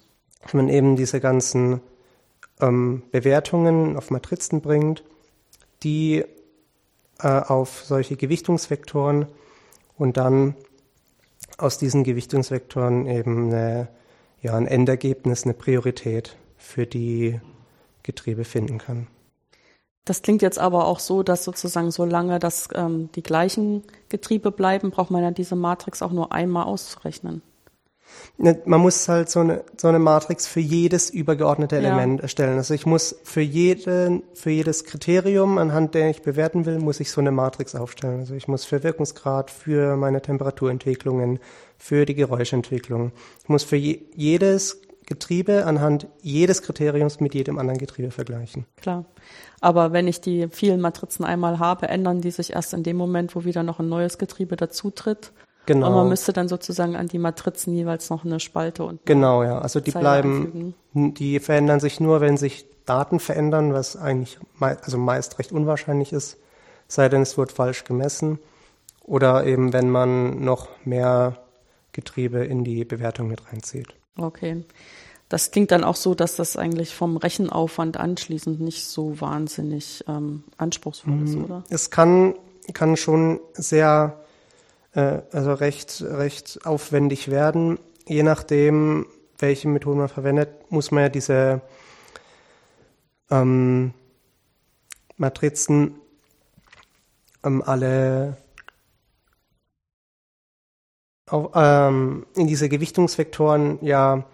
Wenn 0.50 0.64
man 0.64 0.68
eben 0.68 0.97
diese 0.97 1.21
ganzen 1.21 1.80
ähm, 2.61 3.02
Bewertungen 3.12 3.99
auf 3.99 4.11
Matrizen 4.11 4.62
bringt, 4.62 5.04
die 5.83 6.25
äh, 7.18 7.28
auf 7.28 7.85
solche 7.85 8.16
Gewichtungsvektoren 8.16 9.26
und 9.99 10.16
dann 10.16 10.54
aus 11.58 11.78
diesen 11.78 12.04
Gewichtungsvektoren 12.04 13.06
eben 13.06 13.46
eine, 13.48 13.88
ja, 14.42 14.54
ein 14.54 14.66
Endergebnis, 14.66 15.44
eine 15.44 15.54
Priorität 15.54 16.36
für 16.56 16.86
die 16.86 17.40
Getriebe 18.02 18.44
finden 18.44 18.78
kann. 18.78 19.06
Das 20.04 20.22
klingt 20.22 20.40
jetzt 20.40 20.58
aber 20.58 20.86
auch 20.86 21.00
so, 21.00 21.25
dass 21.25 21.42
sozusagen 21.42 21.90
solange 21.90 22.38
das 22.38 22.68
ähm, 22.75 23.10
die 23.16 23.25
gleichen 23.25 23.82
Getriebe 24.08 24.52
bleiben, 24.52 24.90
braucht 24.90 25.10
man 25.10 25.22
ja 25.22 25.32
diese 25.32 25.56
Matrix 25.56 26.00
auch 26.00 26.12
nur 26.12 26.32
einmal 26.32 26.64
auszurechnen. 26.64 27.42
Ne, 28.38 28.60
man 28.66 28.80
muss 28.80 29.08
halt 29.08 29.30
so 29.30 29.40
eine, 29.40 29.64
so 29.76 29.88
eine 29.88 29.98
Matrix 29.98 30.46
für 30.46 30.60
jedes 30.60 31.10
übergeordnete 31.10 31.76
Element 31.76 32.18
ja. 32.18 32.22
erstellen. 32.25 32.58
Also 32.58 32.75
ich 32.75 32.84
muss 32.84 33.16
für, 33.25 33.40
jeden, 33.40 34.22
für 34.34 34.50
jedes 34.50 34.84
Kriterium, 34.84 35.56
anhand 35.58 35.94
der 35.94 36.10
ich 36.10 36.22
bewerten 36.22 36.66
will, 36.66 36.78
muss 36.78 37.00
ich 37.00 37.10
so 37.10 37.20
eine 37.20 37.30
Matrix 37.30 37.75
aufstellen. 37.75 38.20
Also 38.20 38.34
ich 38.34 38.46
muss 38.46 38.64
für 38.64 38.82
Wirkungsgrad, 38.82 39.50
für 39.50 39.96
meine 39.96 40.20
Temperaturentwicklungen, 40.20 41.38
für 41.78 42.04
die 42.04 42.14
Geräuschentwicklung. 42.14 43.12
Ich 43.42 43.48
muss 43.48 43.64
für 43.64 43.76
je, 43.76 44.00
jedes 44.14 44.82
Getriebe 45.06 45.64
anhand 45.64 46.08
jedes 46.20 46.62
Kriteriums 46.62 47.20
mit 47.20 47.34
jedem 47.34 47.58
anderen 47.58 47.78
Getriebe 47.78 48.10
vergleichen. 48.10 48.66
Klar. 48.76 49.04
Aber 49.60 49.92
wenn 49.92 50.08
ich 50.08 50.20
die 50.20 50.48
vielen 50.50 50.80
Matrizen 50.80 51.25
einmal 51.25 51.58
habe, 51.58 51.88
ändern 51.88 52.20
die 52.20 52.32
sich 52.32 52.52
erst 52.52 52.75
in 52.75 52.82
dem 52.82 52.96
Moment, 52.96 53.34
wo 53.34 53.44
wieder 53.44 53.62
noch 53.62 53.78
ein 53.78 53.88
neues 53.88 54.18
Getriebe 54.18 54.56
dazutritt. 54.56 55.32
Genau. 55.66 55.88
Und 55.88 55.94
man 55.94 56.08
müsste 56.08 56.32
dann 56.32 56.49
sozusagen 56.49 56.96
an 56.96 57.08
die 57.08 57.18
Matrizen 57.18 57.75
jeweils 57.75 58.08
noch 58.08 58.25
eine 58.25 58.40
Spalte 58.40 58.85
und 58.85 59.04
genau 59.04 59.42
ja, 59.42 59.58
also 59.58 59.80
die 59.80 59.92
Zeile 59.92 60.02
bleiben, 60.02 60.37
einfügen. 60.37 60.75
die 61.14 61.40
verändern 61.40 61.80
sich 61.80 62.00
nur, 62.00 62.20
wenn 62.20 62.37
sich 62.37 62.66
Daten 62.87 63.18
verändern, 63.18 63.75
was 63.75 63.96
eigentlich 63.96 64.38
me 64.58 64.78
also 64.82 64.96
meist 64.96 65.38
recht 65.38 65.52
unwahrscheinlich 65.52 66.12
ist, 66.12 66.38
sei 66.87 67.08
denn 67.08 67.23
es 67.23 67.37
wird 67.37 67.50
falsch 67.50 67.85
gemessen 67.85 68.38
oder 69.02 69.44
eben 69.44 69.73
wenn 69.73 69.90
man 69.90 70.44
noch 70.44 70.68
mehr 70.85 71.37
Getriebe 71.92 72.44
in 72.44 72.62
die 72.62 72.85
Bewertung 72.85 73.28
mit 73.28 73.40
reinzieht. 73.50 73.88
Okay. 74.16 74.64
Das 75.28 75.50
klingt 75.50 75.73
dann 75.73 75.82
auch 75.82 75.96
so, 75.96 76.14
dass 76.14 76.37
das 76.37 76.56
eigentlich 76.56 76.94
vom 76.94 77.16
Rechenaufwand 77.16 77.96
anschließend 77.96 78.61
nicht 78.61 78.87
so 78.87 79.20
wahnsinnig 79.20 80.04
ähm, 80.06 80.44
anspruchsvoll 80.56 81.25
ist, 81.25 81.35
mhm. 81.35 81.44
oder? 81.44 81.64
Es 81.68 81.90
kann, 81.90 82.35
kann 82.73 82.96
schon 82.96 83.40
sehr 83.54 84.20
äh, 84.96 85.20
also 85.30 85.52
recht, 85.52 86.02
recht 86.02 86.60
aufwendig 86.64 87.30
werden. 87.30 87.78
Je 88.06 88.22
nachdem, 88.22 89.06
welche 89.38 89.68
Methode 89.68 89.98
man 89.98 90.08
verwendet, 90.08 90.70
muss 90.70 90.90
man 90.90 91.04
ja 91.04 91.08
diese 91.08 91.60
ähm, 93.30 93.92
Matrizen 95.16 95.96
ähm, 97.44 97.62
alle 97.64 98.38
auf, 101.28 101.50
ähm, 101.54 102.26
in 102.34 102.46
diese 102.46 102.68
Gewichtungsvektoren 102.68 103.78
ja 103.82 104.24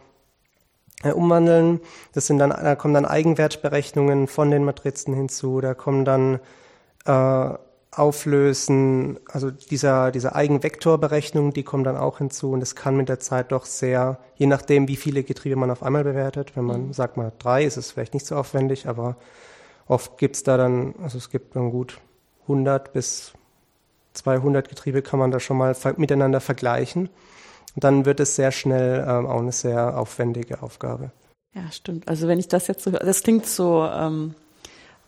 äh, 1.02 1.10
umwandeln. 1.10 1.80
Das 2.12 2.26
sind 2.26 2.38
dann, 2.38 2.50
da 2.50 2.76
kommen 2.76 2.94
dann 2.94 3.06
Eigenwertberechnungen 3.06 4.28
von 4.28 4.50
den 4.50 4.64
Matrizen 4.64 5.14
hinzu, 5.14 5.60
da 5.60 5.74
kommen 5.74 6.04
dann 6.04 6.38
äh, 7.06 7.58
auflösen, 7.94 9.20
also 9.30 9.50
dieser, 9.50 10.10
diese 10.10 10.34
Eigenvektorberechnung, 10.34 11.52
die 11.52 11.62
kommt 11.62 11.86
dann 11.86 11.96
auch 11.96 12.18
hinzu 12.18 12.52
und 12.52 12.62
es 12.62 12.74
kann 12.74 12.96
mit 12.96 13.08
der 13.08 13.20
Zeit 13.20 13.52
doch 13.52 13.66
sehr, 13.66 14.18
je 14.36 14.46
nachdem, 14.46 14.88
wie 14.88 14.96
viele 14.96 15.22
Getriebe 15.22 15.56
man 15.56 15.70
auf 15.70 15.82
einmal 15.82 16.02
bewertet, 16.02 16.56
wenn 16.56 16.64
man 16.64 16.86
mhm. 16.88 16.92
sagt 16.94 17.16
mal 17.16 17.32
drei, 17.38 17.64
ist 17.64 17.76
es 17.76 17.90
vielleicht 17.90 18.14
nicht 18.14 18.24
so 18.24 18.36
aufwendig, 18.36 18.88
aber 18.88 19.16
oft 19.86 20.16
gibt's 20.16 20.42
da 20.42 20.56
dann, 20.56 20.94
also 21.02 21.18
es 21.18 21.28
gibt 21.28 21.54
dann 21.54 21.70
gut 21.70 22.00
100 22.44 22.92
bis 22.94 23.34
200 24.14 24.68
Getriebe 24.68 25.02
kann 25.02 25.18
man 25.18 25.30
da 25.30 25.40
schon 25.40 25.56
mal 25.56 25.74
miteinander 25.96 26.40
vergleichen. 26.40 27.08
Und 27.74 27.84
dann 27.84 28.04
wird 28.04 28.20
es 28.20 28.36
sehr 28.36 28.52
schnell 28.52 29.04
ähm, 29.08 29.26
auch 29.26 29.40
eine 29.40 29.52
sehr 29.52 29.98
aufwendige 29.98 30.62
Aufgabe. 30.62 31.10
Ja, 31.54 31.70
stimmt. 31.70 32.08
Also 32.08 32.28
wenn 32.28 32.38
ich 32.38 32.48
das 32.48 32.66
jetzt 32.66 32.84
so, 32.84 32.90
das 32.90 33.22
klingt 33.22 33.46
so, 33.46 33.84
ähm, 33.84 34.34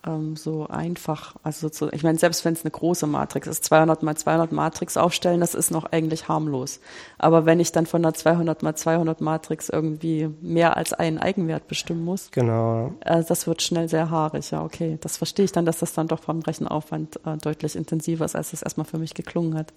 ähm, 0.06 0.36
so 0.36 0.66
einfach. 0.66 1.36
Also 1.42 1.68
so, 1.70 1.90
ich 1.92 2.02
meine, 2.02 2.18
selbst 2.18 2.44
wenn 2.44 2.54
es 2.54 2.62
eine 2.62 2.70
große 2.70 3.06
Matrix 3.06 3.46
ist, 3.46 3.64
200 3.64 4.02
mal 4.02 4.16
200 4.16 4.52
Matrix 4.52 4.96
aufstellen, 4.96 5.40
das 5.40 5.54
ist 5.54 5.70
noch 5.70 5.86
eigentlich 5.86 6.28
harmlos. 6.28 6.80
Aber 7.18 7.46
wenn 7.46 7.60
ich 7.60 7.72
dann 7.72 7.86
von 7.86 8.04
einer 8.04 8.14
200 8.14 8.62
mal 8.62 8.74
200 8.74 9.20
Matrix 9.20 9.68
irgendwie 9.68 10.30
mehr 10.40 10.76
als 10.76 10.92
einen 10.92 11.18
Eigenwert 11.18 11.68
bestimmen 11.68 12.04
muss, 12.04 12.30
genau. 12.30 12.92
Äh, 13.00 13.24
das 13.24 13.46
wird 13.46 13.62
schnell 13.62 13.88
sehr 13.88 14.10
haarig. 14.10 14.50
Ja, 14.50 14.62
okay, 14.62 14.98
das 15.00 15.16
verstehe 15.16 15.44
ich 15.44 15.52
dann, 15.52 15.66
dass 15.66 15.78
das 15.78 15.92
dann 15.92 16.08
doch 16.08 16.20
vom 16.20 16.40
Rechenaufwand 16.40 17.20
äh, 17.26 17.36
deutlich 17.36 17.76
intensiver 17.76 18.24
ist, 18.24 18.36
als 18.36 18.52
es 18.52 18.62
erstmal 18.62 18.86
für 18.86 18.98
mich 18.98 19.14
geklungen 19.14 19.56
hat. 19.56 19.72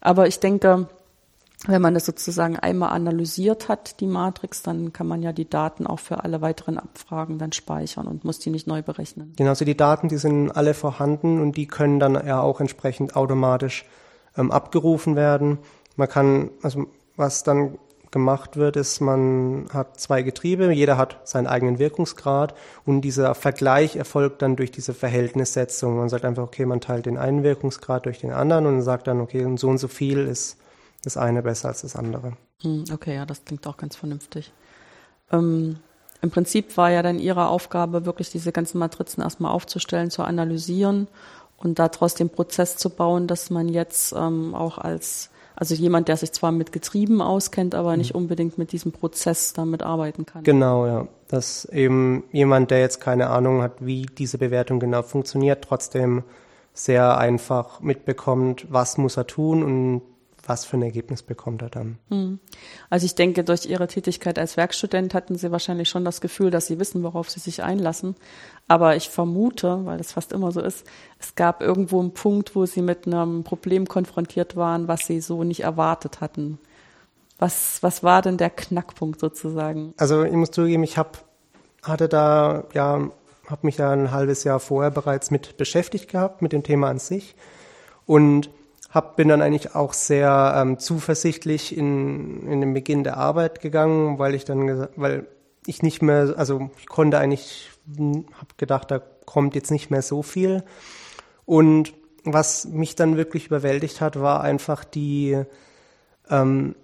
Aber 0.00 0.26
ich 0.26 0.40
denke, 0.40 0.88
wenn 1.66 1.82
man 1.82 1.94
das 1.94 2.06
sozusagen 2.06 2.56
einmal 2.56 2.90
analysiert 2.90 3.68
hat, 3.68 4.00
die 4.00 4.06
Matrix, 4.06 4.62
dann 4.62 4.92
kann 4.92 5.08
man 5.08 5.22
ja 5.22 5.32
die 5.32 5.48
Daten 5.48 5.86
auch 5.86 5.98
für 5.98 6.22
alle 6.22 6.40
weiteren 6.40 6.78
Abfragen 6.78 7.38
dann 7.38 7.52
speichern 7.52 8.06
und 8.06 8.24
muss 8.24 8.38
die 8.38 8.50
nicht 8.50 8.66
neu 8.66 8.82
berechnen. 8.82 9.32
Genau, 9.36 9.50
also 9.50 9.64
die 9.64 9.76
Daten, 9.76 10.08
die 10.08 10.18
sind 10.18 10.52
alle 10.52 10.74
vorhanden 10.74 11.40
und 11.40 11.56
die 11.56 11.66
können 11.66 11.98
dann 11.98 12.14
ja 12.14 12.40
auch 12.40 12.60
entsprechend 12.60 13.16
automatisch 13.16 13.84
ähm, 14.36 14.52
abgerufen 14.52 15.16
werden. 15.16 15.58
Man 15.96 16.08
kann, 16.08 16.50
also 16.62 16.86
was 17.16 17.42
dann 17.42 17.78
gemacht 18.12 18.56
wird, 18.56 18.76
ist, 18.76 19.00
man 19.00 19.66
hat 19.72 19.98
zwei 20.00 20.22
Getriebe, 20.22 20.72
jeder 20.72 20.96
hat 20.96 21.20
seinen 21.24 21.48
eigenen 21.48 21.80
Wirkungsgrad 21.80 22.54
und 22.86 23.00
dieser 23.02 23.34
Vergleich 23.34 23.96
erfolgt 23.96 24.42
dann 24.42 24.54
durch 24.54 24.70
diese 24.70 24.94
Verhältnissetzung. 24.94 25.96
Man 25.96 26.08
sagt 26.08 26.24
einfach, 26.24 26.44
okay, 26.44 26.66
man 26.66 26.80
teilt 26.80 27.06
den 27.06 27.18
einen 27.18 27.42
Wirkungsgrad 27.42 28.06
durch 28.06 28.20
den 28.20 28.30
anderen 28.32 28.66
und 28.66 28.82
sagt 28.82 29.08
dann, 29.08 29.20
okay, 29.20 29.46
so 29.56 29.68
und 29.68 29.78
so 29.78 29.88
viel 29.88 30.20
ist 30.20 30.56
das 31.04 31.16
eine 31.16 31.42
besser 31.42 31.68
als 31.68 31.82
das 31.82 31.96
andere. 31.96 32.36
Hm, 32.62 32.84
okay, 32.92 33.14
ja, 33.14 33.26
das 33.26 33.44
klingt 33.44 33.66
auch 33.66 33.76
ganz 33.76 33.96
vernünftig. 33.96 34.52
Ähm, 35.30 35.76
Im 36.22 36.30
Prinzip 36.30 36.76
war 36.76 36.90
ja 36.90 37.02
dann 37.02 37.18
Ihre 37.18 37.48
Aufgabe, 37.48 38.04
wirklich 38.04 38.30
diese 38.30 38.50
ganzen 38.52 38.78
Matrizen 38.78 39.22
erstmal 39.22 39.52
aufzustellen, 39.52 40.10
zu 40.10 40.22
analysieren 40.22 41.06
und 41.56 41.78
daraus 41.78 42.14
den 42.14 42.30
Prozess 42.30 42.76
zu 42.76 42.90
bauen, 42.90 43.26
dass 43.26 43.50
man 43.50 43.68
jetzt 43.68 44.12
ähm, 44.12 44.54
auch 44.54 44.78
als 44.78 45.30
Also 45.60 45.74
jemand, 45.74 46.06
der 46.06 46.16
sich 46.16 46.30
zwar 46.30 46.52
mit 46.52 46.70
Getrieben 46.70 47.20
auskennt, 47.20 47.74
aber 47.74 47.96
nicht 47.96 48.14
unbedingt 48.14 48.58
mit 48.58 48.70
diesem 48.70 48.92
Prozess 48.92 49.54
damit 49.54 49.82
arbeiten 49.82 50.24
kann. 50.24 50.44
Genau, 50.44 50.86
ja. 50.86 51.08
Dass 51.26 51.64
eben 51.64 52.22
jemand, 52.30 52.70
der 52.70 52.78
jetzt 52.80 53.00
keine 53.00 53.28
Ahnung 53.28 53.60
hat, 53.62 53.84
wie 53.84 54.06
diese 54.06 54.38
Bewertung 54.38 54.78
genau 54.78 55.02
funktioniert, 55.02 55.64
trotzdem 55.64 56.22
sehr 56.74 57.18
einfach 57.18 57.80
mitbekommt, 57.80 58.66
was 58.70 58.98
muss 58.98 59.16
er 59.16 59.26
tun 59.26 59.64
und 59.64 60.02
was 60.48 60.64
für 60.64 60.78
ein 60.78 60.82
Ergebnis 60.82 61.22
bekommt 61.22 61.62
er 61.62 61.68
dann. 61.68 61.98
Hm. 62.08 62.38
Also 62.88 63.04
ich 63.04 63.14
denke, 63.14 63.44
durch 63.44 63.66
Ihre 63.66 63.86
Tätigkeit 63.86 64.38
als 64.38 64.56
Werkstudent 64.56 65.12
hatten 65.12 65.36
Sie 65.36 65.52
wahrscheinlich 65.52 65.88
schon 65.88 66.04
das 66.04 66.20
Gefühl, 66.20 66.50
dass 66.50 66.66
Sie 66.66 66.78
wissen, 66.80 67.02
worauf 67.02 67.28
Sie 67.28 67.40
sich 67.40 67.62
einlassen. 67.62 68.16
Aber 68.66 68.96
ich 68.96 69.10
vermute, 69.10 69.84
weil 69.84 69.98
das 69.98 70.12
fast 70.12 70.32
immer 70.32 70.50
so 70.50 70.60
ist, 70.60 70.86
es 71.18 71.34
gab 71.34 71.62
irgendwo 71.62 72.00
einen 72.00 72.14
Punkt, 72.14 72.56
wo 72.56 72.64
Sie 72.66 72.82
mit 72.82 73.06
einem 73.06 73.44
Problem 73.44 73.86
konfrontiert 73.86 74.56
waren, 74.56 74.88
was 74.88 75.06
Sie 75.06 75.20
so 75.20 75.44
nicht 75.44 75.60
erwartet 75.60 76.20
hatten. 76.20 76.58
Was, 77.38 77.82
was 77.82 78.02
war 78.02 78.22
denn 78.22 78.38
der 78.38 78.50
Knackpunkt 78.50 79.20
sozusagen? 79.20 79.94
Also 79.98 80.24
ich 80.24 80.32
muss 80.32 80.50
zugeben, 80.50 80.82
ich 80.82 80.98
hab, 80.98 81.24
hatte 81.82 82.08
da, 82.08 82.64
ja, 82.72 83.10
habe 83.46 83.66
mich 83.66 83.76
da 83.76 83.92
ein 83.92 84.10
halbes 84.10 84.44
Jahr 84.44 84.60
vorher 84.60 84.90
bereits 84.90 85.30
mit 85.30 85.56
beschäftigt 85.56 86.10
gehabt, 86.10 86.42
mit 86.42 86.52
dem 86.52 86.62
Thema 86.62 86.88
an 86.88 86.98
sich. 86.98 87.36
Und 88.06 88.50
hab, 88.90 89.16
bin 89.16 89.28
dann 89.28 89.42
eigentlich 89.42 89.74
auch 89.74 89.92
sehr 89.92 90.54
ähm, 90.56 90.78
zuversichtlich 90.78 91.76
in, 91.76 92.46
in 92.46 92.60
den 92.60 92.72
Beginn 92.72 93.04
der 93.04 93.16
Arbeit 93.16 93.60
gegangen, 93.60 94.18
weil 94.18 94.34
ich 94.34 94.44
dann, 94.44 94.88
weil 94.96 95.26
ich 95.66 95.82
nicht 95.82 96.00
mehr, 96.00 96.34
also 96.36 96.70
ich 96.78 96.86
konnte 96.86 97.18
eigentlich, 97.18 97.70
habe 97.96 98.54
gedacht, 98.56 98.90
da 98.90 98.98
kommt 98.98 99.54
jetzt 99.54 99.70
nicht 99.70 99.90
mehr 99.90 100.02
so 100.02 100.22
viel. 100.22 100.64
Und 101.44 101.92
was 102.24 102.66
mich 102.66 102.94
dann 102.94 103.16
wirklich 103.16 103.46
überwältigt 103.46 104.00
hat, 104.00 104.20
war 104.20 104.40
einfach 104.40 104.84
die, 104.84 105.42
ähm, 106.30 106.74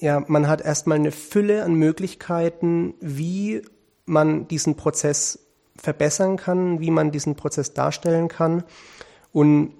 ja, 0.00 0.22
man 0.26 0.48
hat 0.48 0.60
erstmal 0.60 0.98
eine 0.98 1.12
Fülle 1.12 1.64
an 1.64 1.74
Möglichkeiten, 1.74 2.94
wie 3.00 3.62
man 4.06 4.48
diesen 4.48 4.76
Prozess 4.76 5.40
verbessern 5.76 6.36
kann, 6.36 6.80
wie 6.80 6.90
man 6.90 7.12
diesen 7.12 7.36
Prozess 7.36 7.74
darstellen 7.74 8.28
kann. 8.28 8.64
Und 9.32 9.74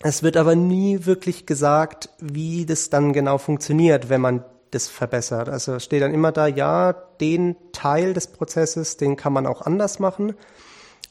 es 0.00 0.22
wird 0.22 0.36
aber 0.36 0.54
nie 0.56 1.06
wirklich 1.06 1.46
gesagt, 1.46 2.08
wie 2.18 2.66
das 2.66 2.90
dann 2.90 3.12
genau 3.12 3.38
funktioniert, 3.38 4.08
wenn 4.08 4.20
man 4.20 4.44
das 4.72 4.88
verbessert. 4.88 5.48
Also 5.48 5.78
steht 5.78 6.02
dann 6.02 6.14
immer 6.14 6.32
da, 6.32 6.46
ja, 6.46 6.92
den 6.92 7.56
Teil 7.72 8.14
des 8.14 8.26
Prozesses, 8.26 8.96
den 8.96 9.16
kann 9.16 9.32
man 9.32 9.46
auch 9.46 9.62
anders 9.62 9.98
machen. 9.98 10.34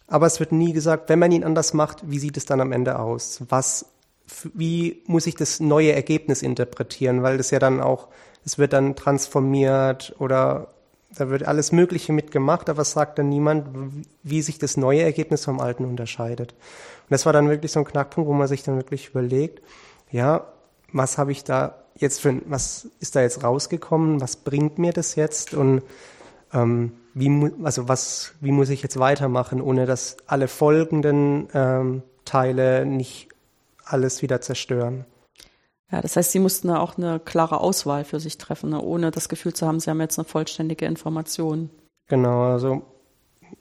Aber 0.08 0.26
es 0.26 0.40
wird 0.40 0.52
nie 0.52 0.74
gesagt, 0.74 1.08
wenn 1.08 1.20
man 1.20 1.32
ihn 1.32 1.44
anders 1.44 1.74
macht, 1.74 2.00
wie 2.10 2.20
sieht 2.20 2.36
es 2.36 2.46
dann 2.46 2.60
am 2.60 2.74
Ende 2.74 3.00
aus? 3.00 3.42
Was, 3.48 3.86
wie 4.54 5.04
muss 5.06 5.28
ich 5.28 5.36
das 5.36 5.60
neue 5.60 5.94
Ergebnis 5.94 6.42
interpretieren? 6.42 7.24
Weil 7.24 7.38
das 7.38 7.52
ja 7.52 7.60
dann 7.60 7.80
auch, 7.80 8.10
es 8.44 8.58
wird 8.58 8.74
dann 8.74 8.96
transformiert 8.96 10.16
oder 10.20 10.68
da 11.16 11.30
wird 11.30 11.44
alles 11.44 11.72
Mögliche 11.72 12.14
mitgemacht, 12.14 12.70
aber 12.70 12.82
es 12.82 12.92
sagt 12.92 13.20
dann 13.20 13.30
niemand, 13.30 13.68
wie 14.24 14.42
sich 14.42 14.60
das 14.60 14.78
neue 14.78 15.02
Ergebnis 15.02 15.46
vom 15.46 15.60
alten 15.60 15.86
unterscheidet. 15.86 16.56
Das 17.12 17.26
war 17.26 17.34
dann 17.34 17.50
wirklich 17.50 17.74
so 17.74 17.80
ein 17.80 17.86
Knackpunkt, 17.86 18.30
wo 18.30 18.34
man 18.34 18.48
sich 18.48 18.64
dann 18.64 18.78
wirklich 18.78 19.10
überlegt, 19.10 19.62
ja, 20.12 20.48
was 20.94 21.18
habe 21.18 21.34
ich 21.34 21.44
da 21.44 21.76
jetzt 21.94 22.22
für, 22.22 22.42
was 22.46 22.88
ist 23.02 23.18
da 23.18 23.22
jetzt 23.22 23.44
rausgekommen, 23.44 24.22
was 24.22 24.38
bringt 24.38 24.80
mir 24.80 24.94
das 24.94 25.16
jetzt 25.16 25.54
und 25.54 25.84
ähm, 26.54 26.94
wie, 27.14 27.52
also 27.64 27.90
was, 27.90 28.34
wie 28.40 28.54
muss 28.54 28.70
ich 28.70 28.82
jetzt 28.82 28.98
weitermachen, 28.98 29.60
ohne 29.60 29.86
dass 29.86 30.16
alle 30.26 30.48
folgenden 30.48 31.50
ähm, 31.54 32.04
Teile 32.24 32.86
nicht 32.86 33.28
alles 33.84 34.22
wieder 34.22 34.40
zerstören. 34.40 35.04
Ja, 35.92 36.00
das 36.00 36.16
heißt, 36.16 36.32
Sie 36.32 36.40
mussten 36.40 36.70
da 36.70 36.80
auch 36.80 36.98
eine 36.98 37.20
klare 37.20 37.60
Auswahl 37.60 38.06
für 38.06 38.22
sich 38.22 38.38
treffen, 38.38 38.70
ne? 38.70 38.82
ohne 38.82 39.12
das 39.12 39.28
Gefühl 39.28 39.54
zu 39.54 39.68
haben, 39.68 39.82
Sie 39.82 39.90
haben 39.90 40.00
jetzt 40.00 40.18
eine 40.18 40.26
vollständige 40.26 40.86
Information. 40.86 41.70
Genau, 42.08 42.44
also, 42.44 42.84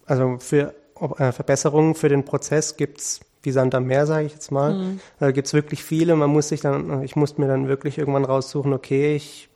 also 0.07 0.37
für 0.39 0.73
äh, 1.19 1.33
Verbesserungen 1.33 1.97
für 1.97 2.09
den 2.09 2.25
Prozess 2.25 2.77
gibt's 2.77 3.21
wie 3.43 3.51
Sand 3.53 3.75
am 3.75 3.87
Meer, 3.87 4.07
sage 4.07 4.27
ich 4.27 4.33
jetzt 4.33 4.51
mal. 4.51 4.75
Mhm. 4.75 5.01
Da 5.19 5.31
gibt's 5.31 5.55
wirklich 5.55 5.83
viele. 5.83 6.15
Man 6.17 6.31
muss 6.31 6.49
sich 6.49 6.61
dann, 6.61 7.03
ich 7.03 7.17
musste 7.17 7.41
mir 7.41 7.49
dann 7.49 7.69
wirklich 7.69 7.99
irgendwann 7.99 8.25
raussuchen, 8.25 8.73
okay, 8.73 9.15
ich 9.15 9.49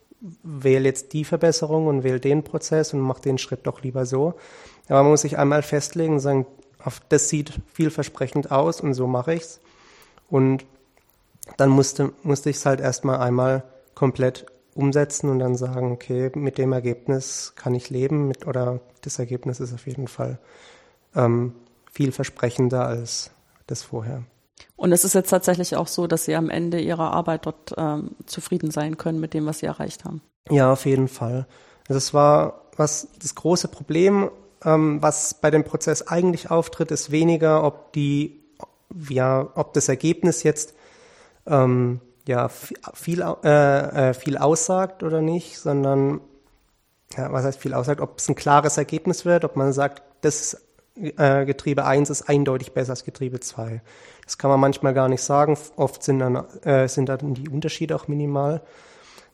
wähle 0.43 0.87
jetzt 0.87 1.13
die 1.13 1.25
Verbesserung 1.25 1.87
und 1.87 2.03
wähle 2.03 2.21
den 2.21 2.45
Prozess 2.45 2.95
und 2.95 3.01
mache 3.01 3.23
den 3.23 3.39
Schritt 3.39 3.67
doch 3.67 3.83
lieber 3.83 4.07
so. 4.07 4.35
Aber 4.89 5.03
man 5.03 5.13
muss 5.13 5.23
sich 5.23 5.39
einmal 5.39 5.63
festlegen 5.63 6.15
und 6.15 6.21
sagen, 6.21 6.47
das 7.09 7.29
sieht 7.29 7.53
vielversprechend 7.73 8.51
aus 8.51 8.81
und 8.81 8.95
so 8.95 9.07
mache 9.07 9.35
ich's. 9.35 9.61
Und 10.29 10.65
dann 11.57 11.71
musste, 11.71 12.13
musste 12.23 12.51
ich 12.51 12.57
es 12.57 12.67
halt 12.67 12.81
erstmal 12.81 13.19
einmal 13.19 13.65
komplett 13.95 14.47
umsetzen 14.75 15.29
und 15.31 15.39
dann 15.39 15.57
sagen, 15.57 15.93
okay, 15.93 16.31
mit 16.35 16.59
dem 16.59 16.73
Ergebnis 16.73 17.53
kann 17.55 17.75
ich 17.75 17.91
leben, 17.91 18.27
mit, 18.27 18.47
oder 18.47 18.81
das 19.03 19.19
Ergebnis 19.19 19.61
ist 19.61 19.73
auf 19.73 19.87
jeden 19.87 20.09
Fall 20.09 20.39
ähm, 21.15 21.55
vielversprechender 21.93 22.87
als 22.87 23.31
das 23.67 23.83
vorher. 23.83 24.25
Und 24.77 24.93
es 24.93 25.05
ist 25.05 25.15
jetzt 25.15 25.31
tatsächlich 25.31 25.77
auch 25.77 25.89
so, 25.89 26.07
dass 26.07 26.25
Sie 26.25 26.35
am 26.35 26.51
Ende 26.51 26.81
Ihrer 26.81 27.13
Arbeit 27.13 27.47
dort 27.47 27.75
ähm, 27.77 28.13
zufrieden 28.27 28.71
sein 28.71 28.97
können 28.97 29.21
mit 29.21 29.35
dem, 29.35 29.47
was 29.47 29.59
Sie 29.59 29.67
erreicht 29.67 30.05
haben. 30.05 30.21
Ja, 30.51 30.73
auf 30.73 30.87
jeden 30.87 31.09
Fall. 31.09 31.47
Also 31.89 31.99
es 31.99 32.15
war 32.15 32.65
was 32.79 33.09
das 33.21 33.35
große 33.35 33.69
Problem, 33.69 34.31
ähm, 34.65 35.03
was 35.03 35.35
bei 35.35 35.51
dem 35.51 35.65
Prozess 35.65 36.03
eigentlich 36.03 36.51
auftritt, 36.51 36.91
ist 36.91 37.11
weniger, 37.11 37.65
ob 37.65 37.93
die, 37.93 38.43
ja, 39.09 39.49
ob 39.55 39.75
das 39.75 39.89
Ergebnis 39.89 40.43
jetzt 40.43 40.75
ähm, 41.47 42.01
ja, 42.27 42.49
viel, 42.49 43.23
äh, 43.45 44.11
äh, 44.11 44.15
viel 44.15 44.39
aussagt 44.39 45.03
oder 45.03 45.21
nicht, 45.21 45.59
sondern, 45.59 46.21
ja, 47.17 47.31
was 47.33 47.45
heißt 47.45 47.61
viel 47.61 47.75
aussagt, 47.75 48.01
ob 48.01 48.19
es 48.19 48.29
ein 48.29 48.35
klares 48.35 48.79
Ergebnis 48.79 49.25
wird, 49.25 49.45
ob 49.45 49.57
man 49.57 49.73
sagt, 49.73 50.03
das 50.23 50.63
äh, 50.97 51.45
Getriebe 51.45 51.85
1 51.85 52.11
ist 52.11 52.29
eindeutig 52.29 52.73
besser 52.73 52.91
als 52.91 53.05
Getriebe 53.05 53.41
2. 53.41 53.83
Das 54.25 54.39
kann 54.39 54.51
man 54.51 54.61
manchmal 54.61 54.95
gar 54.95 55.09
nicht 55.09 55.23
sagen. 55.23 55.59
Oft 55.77 56.03
sind 56.03 56.21
dann, 56.21 56.37
äh, 56.63 56.89
sind 56.89 57.09
dann 57.09 57.35
die 57.35 57.49
Unterschiede 57.49 57.97
auch 57.97 58.09
minimal. 58.09 58.63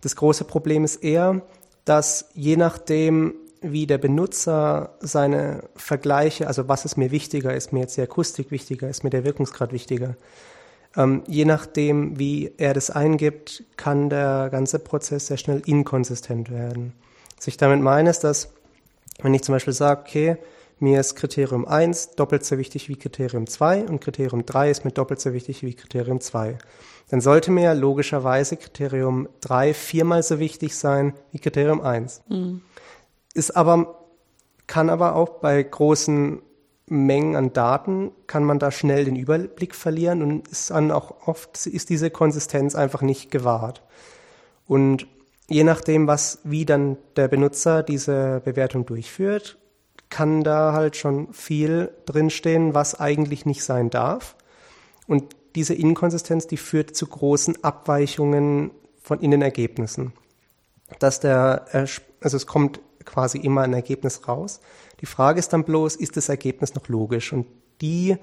Das 0.01 0.16
große 0.16 0.44
Problem 0.44 0.85
ist 0.85 0.96
eher, 0.96 1.42
dass 1.85 2.31
je 2.35 2.57
nachdem, 2.57 3.35
wie 3.61 3.87
der 3.87 3.99
Benutzer 3.99 4.94
seine 5.01 5.64
Vergleiche, 5.77 6.46
also 6.46 6.68
was 6.68 6.85
ist 6.85 6.96
mir 6.96 7.11
wichtiger, 7.11 7.55
ist 7.55 7.73
mir 7.73 7.81
jetzt 7.81 7.96
die 7.96 8.03
Akustik 8.03 8.51
wichtiger, 8.51 8.88
ist 8.88 9.05
mir 9.05 9.11
der 9.11 9.25
Wirkungsgrad 9.25 9.73
wichtiger, 9.73 10.16
ähm, 10.96 11.23
je 11.27 11.44
nachdem, 11.44 12.18
wie 12.18 12.53
er 12.57 12.75
das 12.75 12.90
eingibt, 12.90 13.64
kann 13.77 14.09
der 14.09 14.49
ganze 14.51 14.79
Prozess 14.79 15.27
sehr 15.27 15.37
schnell 15.37 15.62
inkonsistent 15.66 16.51
werden. 16.51 16.94
Was 17.37 17.46
ich 17.46 17.59
damit 17.59 17.81
meine, 17.81 18.11
ist, 18.11 18.20
dass 18.20 18.53
wenn 19.23 19.35
ich 19.35 19.42
zum 19.42 19.55
Beispiel 19.55 19.75
sage, 19.75 20.01
okay, 20.01 20.37
mir 20.81 21.01
ist 21.01 21.14
Kriterium 21.14 21.66
1 21.66 22.12
doppelt 22.16 22.45
so 22.45 22.59
wichtig 22.59 22.88
wie 22.88 22.97
Kriterium 22.97 23.47
2 23.47 23.85
und 23.85 24.01
Kriterium 24.01 24.47
3 24.47 24.71
ist 24.71 24.85
mir 24.85 24.93
doppelt 24.93 25.21
so 25.21 25.33
wichtig 25.33 25.62
wie 25.62 25.75
Kriterium 25.75 26.21
2. 26.21 26.59
Dann 27.11 27.21
sollte 27.21 27.51
mir 27.51 27.75
logischerweise 27.75 28.57
Kriterium 28.57 29.29
3 29.40 29.75
viermal 29.75 30.23
so 30.23 30.38
wichtig 30.38 30.77
sein 30.77 31.14
wie 31.33 31.38
Kriterium 31.38 31.81
1. 31.81 32.23
Mhm. 32.29 32.62
Ist 33.35 33.57
aber, 33.57 34.07
kann 34.66 34.90
aber 34.90 35.16
auch 35.16 35.40
bei 35.40 35.62
großen 35.62 36.43
Mengen 36.87 37.37
an 37.37 37.53
Daten 37.53 38.11
kann 38.27 38.43
man 38.43 38.59
da 38.59 38.73
schnell 38.73 39.05
den 39.05 39.14
Überblick 39.14 39.77
verlieren 39.77 40.23
und 40.23 40.49
ist 40.49 40.71
dann 40.71 40.90
auch 40.90 41.29
oft 41.29 41.66
ist 41.66 41.88
diese 41.88 42.11
Konsistenz 42.11 42.75
einfach 42.75 43.01
nicht 43.01 43.31
gewahrt. 43.31 43.83
Und 44.66 45.07
je 45.47 45.62
nachdem, 45.62 46.09
was, 46.09 46.40
wie 46.43 46.64
dann 46.64 46.97
der 47.14 47.29
Benutzer 47.29 47.85
diese 47.85 48.43
Bewertung 48.45 48.87
durchführt, 48.87 49.60
kann 50.11 50.42
da 50.42 50.73
halt 50.73 50.96
schon 50.96 51.33
viel 51.33 51.92
drinstehen, 52.05 52.75
was 52.75 52.99
eigentlich 52.99 53.46
nicht 53.46 53.62
sein 53.64 53.90
darf. 53.90 54.37
Und 55.07 55.37
diese 55.55 55.75
Inkonsistenz, 55.75 56.46
die 56.46 56.57
führt 56.57 56.94
zu 56.94 57.07
großen 57.07 57.64
Abweichungen 57.64 58.73
von 59.01 59.20
in 59.20 59.31
den 59.31 59.42
Ergebnissen. 59.42 60.12
Dass 60.99 61.20
der, 61.20 61.66
also 61.73 62.37
es 62.37 62.46
kommt 62.46 62.81
quasi 63.05 63.38
immer 63.38 63.62
ein 63.62 63.73
Ergebnis 63.73 64.29
raus. 64.29 64.61
Die 65.01 65.07
Frage 65.07 65.38
ist 65.38 65.53
dann 65.53 65.64
bloß, 65.64 65.96
ist 65.96 66.16
das 66.16 66.29
Ergebnis 66.29 66.75
noch 66.75 66.88
logisch? 66.88 67.33
Und 67.33 67.46
die 67.81 68.16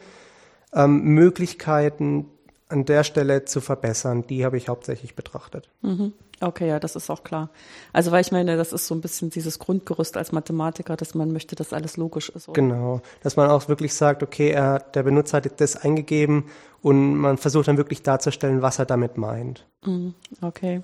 ähm, 0.74 1.02
Möglichkeiten 1.02 2.30
an 2.70 2.86
der 2.86 3.04
Stelle 3.04 3.46
zu 3.46 3.62
verbessern, 3.62 4.26
die 4.28 4.44
habe 4.46 4.58
ich 4.58 4.70
hauptsächlich 4.70 5.16
betrachtet. 5.16 5.70
Mhm. 5.82 6.14
Okay, 6.40 6.68
ja, 6.68 6.80
das 6.80 6.96
ist 6.96 7.10
auch 7.10 7.24
klar. 7.24 7.50
Also 7.94 8.12
weil 8.12 8.22
ich 8.22 8.32
meine, 8.32 8.58
das 8.58 8.72
ist 8.72 8.86
so 8.86 8.94
ein 8.94 9.02
bisschen 9.02 9.32
dieses 9.32 9.58
Grundgerüst 9.58 10.18
als 10.18 10.32
Mathematiker, 10.32 10.96
dass 10.96 11.16
man 11.16 11.32
möchte, 11.32 11.56
dass 11.56 11.74
alles 11.74 11.98
logisch 11.98 12.30
ist. 12.30 12.48
Oder? 12.48 12.62
Genau, 12.62 13.02
dass 13.24 13.36
man 13.36 13.50
auch 13.50 13.68
wirklich 13.70 13.94
sagt, 13.96 14.22
okay, 14.22 14.52
er, 14.52 14.80
der 14.80 15.04
Benutzer 15.04 15.38
hat 15.38 15.60
das 15.60 15.76
eingegeben 15.76 16.46
und 16.82 17.16
man 17.16 17.38
versucht 17.38 17.68
dann 17.68 17.78
wirklich 17.78 18.04
darzustellen, 18.04 18.62
was 18.62 18.78
er 18.78 18.86
damit 18.86 19.18
meint. 19.18 19.66
Mhm. 19.84 20.14
Okay. 20.42 20.82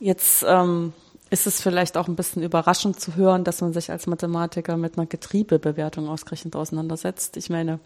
Jetzt 0.00 0.44
ähm, 0.48 0.94
Ist 1.32 1.46
es 1.46 1.60
vielleicht 1.60 1.96
auch 1.96 2.08
ein 2.08 2.16
bisschen 2.16 2.42
überraschend 2.42 2.98
zu 2.98 3.14
hören, 3.14 3.44
dass 3.44 3.60
man 3.60 3.72
sich 3.72 3.92
als 3.92 4.08
Mathematiker 4.08 4.76
mit 4.76 4.98
einer 4.98 5.06
Getriebebewertung 5.06 6.08
ausgerechnet 6.08 6.56
auseinandersetzt? 6.56 7.36
Ich 7.36 7.48
meine, 7.48 7.78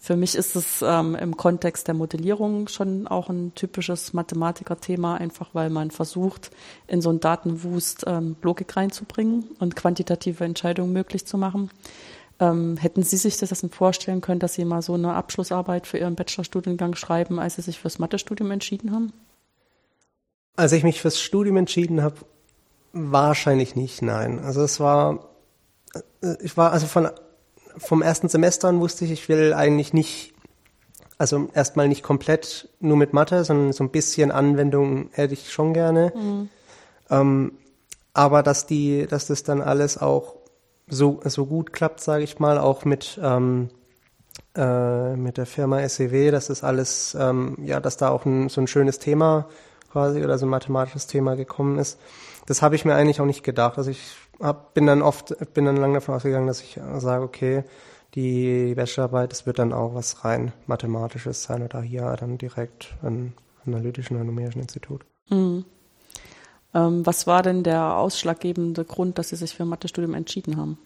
für 0.00 0.16
mich 0.16 0.34
ist 0.34 0.56
es 0.56 0.82
ähm, 0.82 1.14
im 1.14 1.36
Kontext 1.36 1.86
der 1.86 1.94
Modellierung 1.94 2.66
schon 2.66 3.06
auch 3.06 3.28
ein 3.28 3.54
typisches 3.54 4.14
Mathematikerthema, 4.14 5.14
einfach 5.14 5.50
weil 5.52 5.70
man 5.70 5.92
versucht, 5.92 6.50
in 6.88 7.00
so 7.00 7.10
einen 7.10 7.20
Datenwust 7.20 8.02
ähm, 8.08 8.34
Logik 8.42 8.76
reinzubringen 8.76 9.44
und 9.60 9.76
quantitative 9.76 10.44
Entscheidungen 10.44 10.92
möglich 10.92 11.24
zu 11.24 11.38
machen. 11.38 11.70
Ähm, 12.40 12.76
hätten 12.78 13.04
Sie 13.04 13.16
sich 13.16 13.36
das 13.36 13.64
vorstellen 13.70 14.22
können, 14.22 14.40
dass 14.40 14.54
Sie 14.54 14.64
mal 14.64 14.82
so 14.82 14.94
eine 14.94 15.14
Abschlussarbeit 15.14 15.86
für 15.86 15.98
Ihren 15.98 16.16
Bachelorstudiengang 16.16 16.96
schreiben, 16.96 17.38
als 17.38 17.54
Sie 17.54 17.62
sich 17.62 17.78
fürs 17.78 18.00
Mathestudium 18.00 18.50
entschieden 18.50 18.90
haben? 18.90 19.12
Als 20.56 20.72
ich 20.72 20.82
mich 20.82 21.00
fürs 21.00 21.20
Studium 21.20 21.58
entschieden 21.58 22.02
habe, 22.02 22.16
wahrscheinlich 22.92 23.76
nicht, 23.76 24.02
nein. 24.02 24.40
Also 24.40 24.62
es 24.62 24.80
war, 24.80 25.28
äh, 26.22 26.34
ich 26.42 26.56
war 26.56 26.72
also 26.72 26.86
von 26.86 27.10
vom 27.78 28.02
ersten 28.02 28.28
Semester 28.28 28.68
an 28.68 28.80
wusste 28.80 29.04
ich, 29.04 29.12
ich 29.12 29.28
will 29.28 29.54
eigentlich 29.54 29.92
nicht, 29.92 30.34
also 31.16 31.48
erstmal 31.54 31.88
nicht 31.88 32.02
komplett 32.02 32.68
nur 32.80 32.96
mit 32.96 33.12
Mathe, 33.12 33.44
sondern 33.44 33.72
so 33.72 33.84
ein 33.84 33.90
bisschen 33.90 34.30
Anwendung 34.30 35.10
hätte 35.12 35.34
ich 35.34 35.52
schon 35.52 35.74
gerne. 35.74 36.12
Mhm. 36.14 36.48
Ähm, 37.10 37.52
aber 38.14 38.42
dass 38.42 38.66
die, 38.66 39.06
dass 39.06 39.26
das 39.26 39.44
dann 39.44 39.62
alles 39.62 39.98
auch 39.98 40.34
so, 40.88 41.20
so 41.24 41.46
gut 41.46 41.72
klappt, 41.72 42.00
sage 42.00 42.24
ich 42.24 42.38
mal, 42.38 42.58
auch 42.58 42.84
mit, 42.84 43.18
ähm, 43.22 43.68
äh, 44.56 45.14
mit 45.14 45.36
der 45.36 45.46
Firma 45.46 45.86
SEW, 45.88 46.30
dass 46.30 46.48
das 46.48 46.64
alles, 46.64 47.16
ähm, 47.18 47.56
ja, 47.62 47.80
dass 47.80 47.96
da 47.96 48.08
auch 48.08 48.24
ein, 48.24 48.48
so 48.48 48.60
ein 48.60 48.66
schönes 48.66 48.98
Thema 48.98 49.46
quasi 49.92 50.22
oder 50.22 50.38
so 50.38 50.46
ein 50.46 50.50
mathematisches 50.50 51.06
Thema 51.06 51.36
gekommen 51.36 51.78
ist. 51.78 51.98
Das 52.48 52.62
habe 52.62 52.76
ich 52.76 52.86
mir 52.86 52.94
eigentlich 52.94 53.20
auch 53.20 53.26
nicht 53.26 53.42
gedacht. 53.42 53.76
Also 53.76 53.90
ich 53.90 54.00
hab, 54.40 54.72
bin 54.72 54.86
dann 54.86 55.02
oft, 55.02 55.34
bin 55.52 55.66
dann 55.66 55.76
lange 55.76 55.94
davon 55.94 56.14
ausgegangen, 56.14 56.46
dass 56.46 56.62
ich 56.62 56.80
sage, 56.96 57.22
okay, 57.22 57.62
die 58.14 58.74
Bachelorarbeit, 58.74 59.32
das 59.32 59.44
wird 59.44 59.58
dann 59.58 59.74
auch 59.74 59.94
was 59.94 60.24
rein 60.24 60.52
Mathematisches 60.66 61.42
sein 61.42 61.62
oder 61.62 61.82
hier 61.82 62.16
dann 62.18 62.38
direkt 62.38 62.94
ein 63.02 63.34
analytischen 63.66 64.16
oder 64.16 64.24
numerischen 64.24 64.62
Institut. 64.62 65.02
Mhm. 65.28 65.66
Ähm, 66.72 67.04
was 67.04 67.26
war 67.26 67.42
denn 67.42 67.64
der 67.64 67.98
ausschlaggebende 67.98 68.86
Grund, 68.86 69.18
dass 69.18 69.28
Sie 69.28 69.36
sich 69.36 69.54
für 69.54 69.64
ein 69.64 69.68
Mathestudium 69.68 70.14
entschieden 70.14 70.56
haben? 70.56 70.78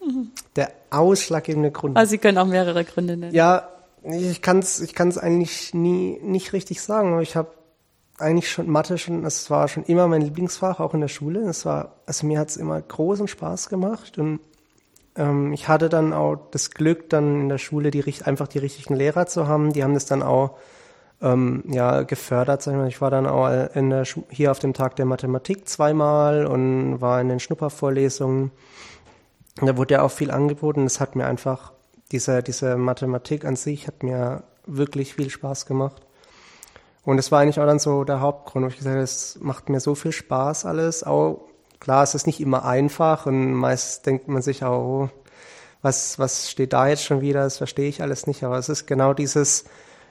Der 0.56 0.72
ausschlaggebende 0.88 1.70
Grund. 1.70 1.98
Also 1.98 2.12
Sie 2.12 2.18
können 2.18 2.38
auch 2.38 2.46
mehrere 2.46 2.82
Gründe 2.84 3.18
nennen. 3.18 3.34
Ja, 3.34 3.68
ich 4.02 4.40
kann 4.40 4.60
es 4.60 4.80
ich 4.80 4.94
kann's 4.94 5.18
eigentlich 5.18 5.74
nie 5.74 6.18
nicht 6.22 6.54
richtig 6.54 6.80
sagen, 6.80 7.12
aber 7.12 7.22
ich 7.22 7.36
habe 7.36 7.50
eigentlich 8.18 8.50
schon 8.50 8.68
Mathe 8.68 8.98
schon, 8.98 9.24
es 9.24 9.50
war 9.50 9.68
schon 9.68 9.84
immer 9.84 10.08
mein 10.08 10.22
Lieblingsfach, 10.22 10.80
auch 10.80 10.94
in 10.94 11.00
der 11.00 11.08
Schule. 11.08 11.40
Es 11.40 11.66
war, 11.66 11.96
also 12.06 12.26
mir 12.26 12.38
hat 12.38 12.48
es 12.48 12.56
immer 12.56 12.80
großen 12.80 13.28
Spaß 13.28 13.68
gemacht 13.68 14.18
und 14.18 14.40
ähm, 15.16 15.52
ich 15.52 15.68
hatte 15.68 15.88
dann 15.88 16.12
auch 16.12 16.36
das 16.50 16.70
Glück, 16.70 17.10
dann 17.10 17.42
in 17.42 17.48
der 17.48 17.58
Schule 17.58 17.90
die 17.90 18.04
einfach 18.24 18.48
die 18.48 18.58
richtigen 18.58 18.94
Lehrer 18.94 19.26
zu 19.26 19.48
haben. 19.48 19.72
Die 19.72 19.82
haben 19.82 19.94
das 19.94 20.06
dann 20.06 20.22
auch 20.22 20.56
ähm, 21.20 21.64
ja, 21.68 22.02
gefördert. 22.02 22.62
Sag 22.62 22.72
ich, 22.72 22.78
mal. 22.78 22.88
ich 22.88 23.00
war 23.00 23.10
dann 23.10 23.26
auch 23.26 23.48
in 23.74 23.90
der, 23.90 24.04
hier 24.30 24.50
auf 24.50 24.58
dem 24.58 24.74
Tag 24.74 24.96
der 24.96 25.06
Mathematik 25.06 25.68
zweimal 25.68 26.46
und 26.46 27.00
war 27.00 27.20
in 27.20 27.28
den 27.28 27.40
Schnuppervorlesungen. 27.40 28.50
Da 29.56 29.76
wurde 29.76 29.94
ja 29.94 30.02
auch 30.02 30.10
viel 30.10 30.30
angeboten. 30.30 30.84
Das 30.84 31.00
hat 31.00 31.16
mir 31.16 31.26
einfach, 31.26 31.72
diese, 32.12 32.42
diese 32.42 32.76
Mathematik 32.76 33.44
an 33.44 33.56
sich 33.56 33.86
hat 33.86 34.02
mir 34.02 34.44
wirklich 34.66 35.14
viel 35.14 35.30
Spaß 35.30 35.66
gemacht. 35.66 36.05
Und 37.06 37.18
das 37.18 37.30
war 37.30 37.40
eigentlich 37.40 37.60
auch 37.60 37.66
dann 37.66 37.78
so 37.78 38.02
der 38.02 38.20
Hauptgrund, 38.20 38.64
wo 38.64 38.68
ich 38.68 38.78
gesagt 38.78 38.94
habe, 38.94 39.04
es 39.04 39.38
macht 39.40 39.68
mir 39.68 39.78
so 39.78 39.94
viel 39.94 40.10
Spaß 40.10 40.66
alles. 40.66 41.04
Auch 41.04 41.40
klar, 41.78 42.02
es 42.02 42.16
ist 42.16 42.26
nicht 42.26 42.40
immer 42.40 42.64
einfach 42.64 43.26
und 43.26 43.54
meist 43.54 44.06
denkt 44.06 44.26
man 44.26 44.42
sich 44.42 44.64
auch, 44.64 44.82
oh, 44.82 45.10
was, 45.82 46.18
was 46.18 46.50
steht 46.50 46.72
da 46.72 46.88
jetzt 46.88 47.04
schon 47.04 47.20
wieder, 47.20 47.44
das 47.44 47.58
verstehe 47.58 47.88
ich 47.88 48.02
alles 48.02 48.26
nicht. 48.26 48.42
Aber 48.42 48.58
es 48.58 48.68
ist 48.68 48.86
genau 48.86 49.14
dieses, 49.14 49.66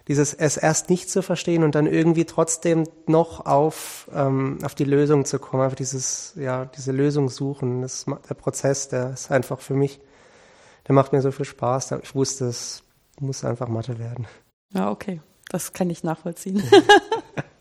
dieses 0.08 0.34
es 0.34 0.56
erst 0.56 0.90
nicht 0.90 1.10
zu 1.10 1.22
verstehen 1.22 1.66
und 1.66 1.76
dann 1.76 1.86
irgendwie 1.86 2.24
trotzdem 2.24 2.86
noch 3.08 3.46
auf, 3.46 4.10
ähm, 4.16 4.60
auf 4.64 4.74
die 4.74 4.86
Lösung 4.86 5.26
zu 5.26 5.38
kommen, 5.38 5.64
einfach 5.64 5.76
dieses, 5.76 6.32
ja, 6.38 6.64
diese 6.64 6.94
Lösung 6.94 7.28
suchen, 7.28 7.82
das, 7.82 8.06
der 8.30 8.36
Prozess, 8.36 8.88
der 8.88 9.10
ist 9.10 9.32
einfach 9.32 9.60
für 9.60 9.74
mich, 9.74 10.00
der 10.88 10.96
macht 10.96 11.12
mir 11.12 11.22
so 11.22 11.32
viel 11.32 11.44
Spaß. 11.44 11.92
Ich 12.04 12.16
wusste, 12.16 12.46
es 12.46 12.84
muss 13.20 13.44
einfach 13.44 13.68
Mathe 13.68 14.00
werden. 14.00 14.28
Ja, 14.74 14.90
okay. 14.92 15.20
Das 15.50 15.74
kann 15.74 15.90
ich 15.90 16.04
nachvollziehen. 16.04 16.64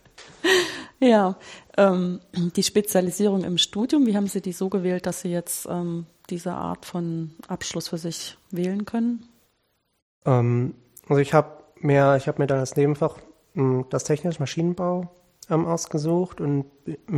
ja, 0.99 1.37
ähm, 1.77 2.19
die 2.33 2.63
Spezialisierung 2.63 3.43
im 3.43 3.57
Studium, 3.57 4.05
wie 4.05 4.15
haben 4.15 4.27
Sie 4.27 4.41
die 4.41 4.53
so 4.53 4.69
gewählt, 4.69 5.05
dass 5.05 5.21
Sie 5.21 5.29
jetzt 5.29 5.67
ähm, 5.69 6.05
diese 6.29 6.53
Art 6.53 6.85
von 6.85 7.35
Abschluss 7.47 7.89
für 7.89 7.97
sich 7.97 8.37
wählen 8.51 8.85
können? 8.85 9.27
Ähm, 10.25 10.75
also 11.07 11.21
ich 11.21 11.33
habe 11.33 11.63
mehr, 11.79 12.15
ich 12.15 12.27
habe 12.27 12.41
mir 12.41 12.47
dann 12.47 12.59
als 12.59 12.75
Nebenfach 12.75 13.17
hm, 13.53 13.85
das 13.89 14.03
technische 14.03 14.39
Maschinenbau 14.39 15.09
ähm, 15.49 15.65
ausgesucht 15.65 16.41
und 16.41 16.65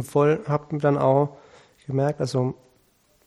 voll 0.02 0.42
habe 0.48 0.78
dann 0.78 0.98
auch 0.98 1.38
gemerkt, 1.86 2.20
also 2.20 2.56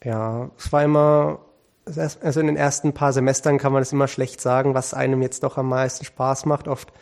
ja, 0.05 0.50
es 0.57 0.72
war 0.72 0.85
immer, 0.85 1.40
also 1.87 2.40
in 2.40 2.46
den 2.46 2.57
ersten 2.57 2.92
paar 2.92 3.12
Semestern 3.12 3.59
kann 3.59 3.72
man 3.72 3.83
es 3.83 3.92
immer 3.92 4.09
schlecht 4.09 4.40
sagen, 4.40 4.74
was 4.74 4.94
einem 4.94 5.22
jetzt 5.22 5.42
doch 5.42 5.59
am 5.59 5.68
meisten 5.68 6.05
Spaß 6.05 6.46
macht. 6.46 6.68
Oft 6.68 6.92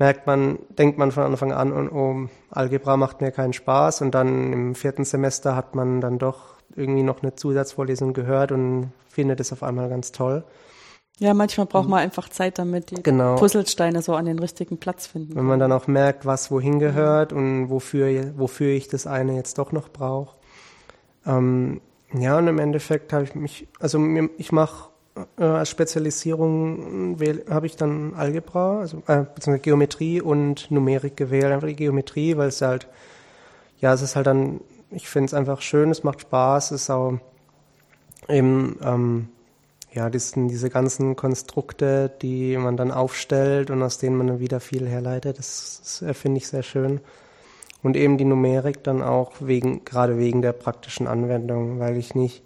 merkt 0.00 0.26
man, 0.26 0.58
denkt 0.70 0.98
man 0.98 1.12
von 1.12 1.22
Anfang 1.22 1.52
an, 1.52 1.88
oh, 1.90 2.26
Algebra 2.50 2.96
macht 2.96 3.20
mir 3.20 3.30
keinen 3.30 3.52
Spaß 3.52 4.00
und 4.00 4.12
dann 4.12 4.52
im 4.52 4.74
vierten 4.74 5.04
Semester 5.04 5.54
hat 5.54 5.74
man 5.74 6.00
dann 6.00 6.18
doch 6.18 6.56
irgendwie 6.74 7.02
noch 7.02 7.22
eine 7.22 7.34
Zusatzvorlesung 7.34 8.14
gehört 8.14 8.50
und 8.50 8.92
findet 9.08 9.40
es 9.40 9.52
auf 9.52 9.62
einmal 9.62 9.90
ganz 9.90 10.10
toll. 10.10 10.42
Ja, 11.18 11.34
manchmal 11.34 11.66
braucht 11.66 11.88
man 11.88 11.98
einfach 11.98 12.30
Zeit, 12.30 12.58
damit 12.58 12.90
die 12.90 13.02
genau. 13.02 13.36
Puzzlesteine 13.36 14.00
so 14.00 14.14
an 14.14 14.24
den 14.24 14.38
richtigen 14.38 14.78
Platz 14.78 15.06
finden. 15.06 15.36
Wenn 15.36 15.44
man 15.44 15.60
dann 15.60 15.70
auch 15.70 15.86
merkt, 15.86 16.24
was 16.24 16.50
wohin 16.50 16.78
gehört 16.78 17.34
und 17.34 17.68
wofür, 17.68 18.32
wofür 18.38 18.68
ich 18.68 18.88
das 18.88 19.06
eine 19.06 19.36
jetzt 19.36 19.58
doch 19.58 19.70
noch 19.70 19.90
brauche. 19.90 20.34
Ähm, 21.26 21.82
ja, 22.14 22.38
und 22.38 22.48
im 22.48 22.58
Endeffekt 22.58 23.12
habe 23.12 23.24
ich 23.24 23.34
mich, 23.34 23.68
also 23.78 24.02
ich 24.38 24.50
mache 24.50 24.89
äh, 25.38 25.44
als 25.44 25.70
Spezialisierung 25.70 27.16
habe 27.48 27.66
ich 27.66 27.76
dann 27.76 28.14
Algebra, 28.14 28.80
also 28.80 28.98
äh, 29.06 29.24
beziehungsweise 29.34 29.60
Geometrie 29.60 30.20
und 30.20 30.70
Numerik 30.70 31.16
gewählt. 31.16 31.52
Einfach 31.52 31.68
die 31.68 31.76
Geometrie, 31.76 32.36
weil 32.36 32.48
es 32.48 32.62
halt, 32.62 32.88
ja, 33.80 33.92
es 33.92 34.02
ist 34.02 34.16
halt 34.16 34.26
dann, 34.26 34.60
ich 34.90 35.08
finde 35.08 35.26
es 35.26 35.34
einfach 35.34 35.60
schön, 35.60 35.90
es 35.90 36.04
macht 36.04 36.20
Spaß, 36.22 36.72
es 36.72 36.82
ist 36.82 36.90
auch 36.90 37.18
eben, 38.28 38.78
ähm, 38.82 39.28
ja, 39.92 40.08
sind 40.12 40.48
diese 40.48 40.70
ganzen 40.70 41.16
Konstrukte, 41.16 42.12
die 42.22 42.56
man 42.56 42.76
dann 42.76 42.92
aufstellt 42.92 43.70
und 43.70 43.82
aus 43.82 43.98
denen 43.98 44.16
man 44.16 44.28
dann 44.28 44.38
wieder 44.38 44.60
viel 44.60 44.86
herleitet, 44.86 45.38
das, 45.38 46.00
das 46.00 46.16
finde 46.16 46.38
ich 46.38 46.46
sehr 46.46 46.62
schön. 46.62 47.00
Und 47.82 47.96
eben 47.96 48.18
die 48.18 48.26
Numerik 48.26 48.84
dann 48.84 49.02
auch 49.02 49.32
wegen, 49.40 49.84
gerade 49.84 50.18
wegen 50.18 50.42
der 50.42 50.52
praktischen 50.52 51.06
Anwendung, 51.06 51.80
weil 51.80 51.96
ich 51.96 52.14
nicht, 52.14 52.44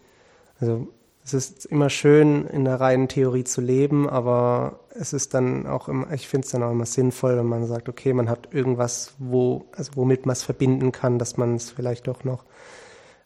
also 0.60 0.86
es 1.24 1.32
ist 1.32 1.64
immer 1.64 1.88
schön, 1.88 2.46
in 2.46 2.64
der 2.64 2.80
reinen 2.80 3.08
Theorie 3.08 3.44
zu 3.44 3.62
leben, 3.62 4.08
aber 4.08 4.80
es 4.90 5.14
ist 5.14 5.32
dann 5.32 5.66
auch 5.66 5.88
immer, 5.88 6.12
ich 6.12 6.28
finde 6.28 6.44
es 6.44 6.52
dann 6.52 6.62
auch 6.62 6.70
immer 6.70 6.84
sinnvoll, 6.84 7.38
wenn 7.38 7.46
man 7.46 7.66
sagt, 7.66 7.88
okay, 7.88 8.12
man 8.12 8.28
hat 8.28 8.52
irgendwas, 8.52 9.14
wo, 9.18 9.64
also 9.72 9.92
womit 9.94 10.26
man 10.26 10.34
es 10.34 10.42
verbinden 10.42 10.92
kann, 10.92 11.18
dass 11.18 11.38
man 11.38 11.54
es 11.54 11.70
vielleicht 11.70 12.08
doch 12.08 12.24
noch 12.24 12.44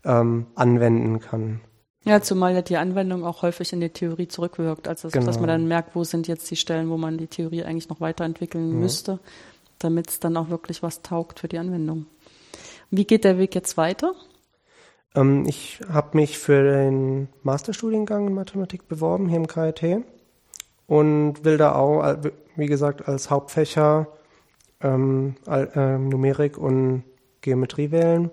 ähm, 0.04 0.46
anwenden 0.54 1.18
kann. 1.18 1.60
Ja, 2.04 2.22
zumal 2.22 2.54
ja 2.54 2.62
die 2.62 2.76
Anwendung 2.76 3.24
auch 3.24 3.42
häufig 3.42 3.72
in 3.72 3.80
die 3.80 3.90
Theorie 3.90 4.28
zurückwirkt. 4.28 4.86
Also 4.86 5.08
genau. 5.08 5.26
dass 5.26 5.38
man 5.38 5.48
dann 5.48 5.66
merkt, 5.66 5.96
wo 5.96 6.04
sind 6.04 6.28
jetzt 6.28 6.48
die 6.50 6.56
Stellen, 6.56 6.90
wo 6.90 6.96
man 6.96 7.18
die 7.18 7.26
Theorie 7.26 7.64
eigentlich 7.64 7.88
noch 7.88 8.00
weiterentwickeln 8.00 8.74
mhm. 8.74 8.78
müsste, 8.78 9.18
damit 9.80 10.08
es 10.08 10.20
dann 10.20 10.36
auch 10.36 10.48
wirklich 10.48 10.82
was 10.82 11.02
taugt 11.02 11.40
für 11.40 11.48
die 11.48 11.58
Anwendung. 11.58 12.06
Wie 12.90 13.04
geht 13.04 13.24
der 13.24 13.38
Weg 13.38 13.54
jetzt 13.54 13.76
weiter? 13.76 14.14
Ähm, 15.14 15.44
ich 15.46 15.80
habe 15.92 16.16
mich 16.16 16.38
für 16.38 16.62
den 16.62 17.28
Masterstudiengang 17.42 18.28
in 18.28 18.34
Mathematik 18.34 18.88
beworben 18.88 19.28
hier 19.28 19.38
im 19.38 19.46
KIT 19.46 20.04
und 20.86 21.44
will 21.44 21.58
da 21.58 21.74
auch, 21.74 22.16
wie 22.56 22.66
gesagt, 22.66 23.06
als 23.08 23.30
Hauptfächer 23.30 24.08
ähm, 24.80 25.36
äh, 25.46 25.98
Numerik 25.98 26.58
und 26.58 27.04
Geometrie 27.40 27.90
wählen 27.90 28.30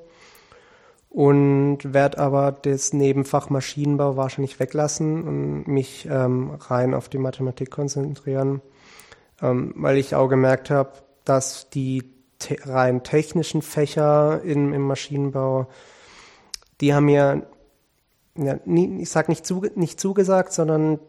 und 1.10 1.94
werde 1.94 2.18
aber 2.18 2.52
das 2.52 2.92
Nebenfach 2.92 3.50
Maschinenbau 3.50 4.18
wahrscheinlich 4.18 4.60
weglassen 4.60 5.24
und 5.24 5.68
mich 5.68 6.08
ähm, 6.12 6.52
rein 6.60 6.94
auf 6.94 7.08
die 7.08 7.18
Mathematik 7.18 7.72
konzentrieren, 7.72 8.62
ähm, 9.42 9.74
weil 9.78 9.98
ich 9.98 10.16
auch 10.16 10.28
gemerkt 10.28 10.70
habe, 10.70 10.92
dass 11.24 11.70
die 11.70 12.04
te 12.38 12.58
rein 12.66 13.04
technischen 13.04 13.62
Fächer 13.62 14.42
in, 14.44 14.74
im 14.74 14.82
Maschinenbau 14.82 15.68
die 16.82 16.94
haben 16.94 17.06
mir, 17.06 17.48
ja, 18.38 18.60
nie, 18.66 19.02
ich 19.02 19.10
sag 19.10 19.30
nicht, 19.30 19.46
zu, 19.46 19.66
nicht 19.76 20.00
zugesagt, 20.00 20.54
sondern 20.54 21.00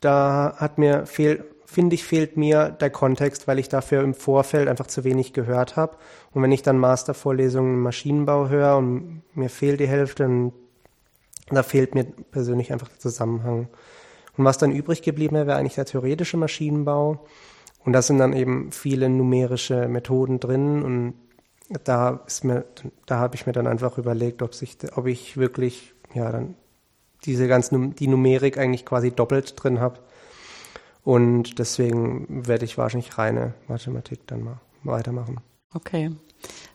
da 0.00 0.54
hat 0.56 0.78
mir 0.78 1.06
fehl, 1.06 1.44
finde 1.64 1.94
ich, 1.94 2.04
fehlt 2.04 2.36
mir 2.36 2.70
der 2.70 2.90
Kontext, 2.90 3.46
weil 3.46 3.58
ich 3.58 3.68
dafür 3.68 4.02
im 4.02 4.14
Vorfeld 4.14 4.68
einfach 4.68 4.86
zu 4.86 5.04
wenig 5.04 5.32
gehört 5.32 5.76
habe. 5.76 5.96
Und 6.32 6.42
wenn 6.42 6.52
ich 6.52 6.62
dann 6.62 6.78
Mastervorlesungen 6.78 7.74
im 7.74 7.82
Maschinenbau 7.82 8.48
höre 8.48 8.76
und 8.76 9.22
mir 9.34 9.50
fehlt 9.50 9.80
die 9.80 9.88
Hälfte, 9.88 10.22
dann, 10.22 10.52
da 11.50 11.62
fehlt 11.62 11.94
mir 11.94 12.04
persönlich 12.04 12.72
einfach 12.72 12.88
der 12.88 12.98
Zusammenhang. 12.98 13.68
Und 14.36 14.44
was 14.44 14.56
dann 14.56 14.72
übrig 14.72 15.02
geblieben 15.02 15.34
wäre, 15.34 15.48
wäre 15.48 15.58
eigentlich 15.58 15.74
der 15.74 15.84
theoretische 15.84 16.36
Maschinenbau. 16.36 17.26
Und 17.84 17.92
da 17.92 18.02
sind 18.02 18.18
dann 18.18 18.32
eben 18.32 18.70
viele 18.70 19.08
numerische 19.08 19.88
Methoden 19.88 20.40
drin 20.40 20.82
und 20.82 21.14
da 21.84 22.20
ist 22.26 22.44
mir, 22.44 22.64
da 23.06 23.18
habe 23.18 23.34
ich 23.36 23.46
mir 23.46 23.52
dann 23.52 23.66
einfach 23.66 23.98
überlegt, 23.98 24.42
ob 24.42 24.54
sich, 24.54 24.76
ob 24.96 25.06
ich 25.06 25.36
wirklich, 25.36 25.94
ja, 26.14 26.30
dann 26.30 26.54
diese 27.24 27.48
ganzen, 27.48 27.94
die 27.94 28.06
Numerik 28.06 28.58
eigentlich 28.58 28.86
quasi 28.86 29.10
doppelt 29.10 29.54
drin 29.56 29.80
habe 29.80 29.98
und 31.04 31.58
deswegen 31.58 32.46
werde 32.46 32.64
ich 32.64 32.78
wahrscheinlich 32.78 33.18
reine 33.18 33.54
Mathematik 33.66 34.26
dann 34.26 34.44
mal 34.44 34.60
weitermachen. 34.84 35.38
Okay. 35.74 36.12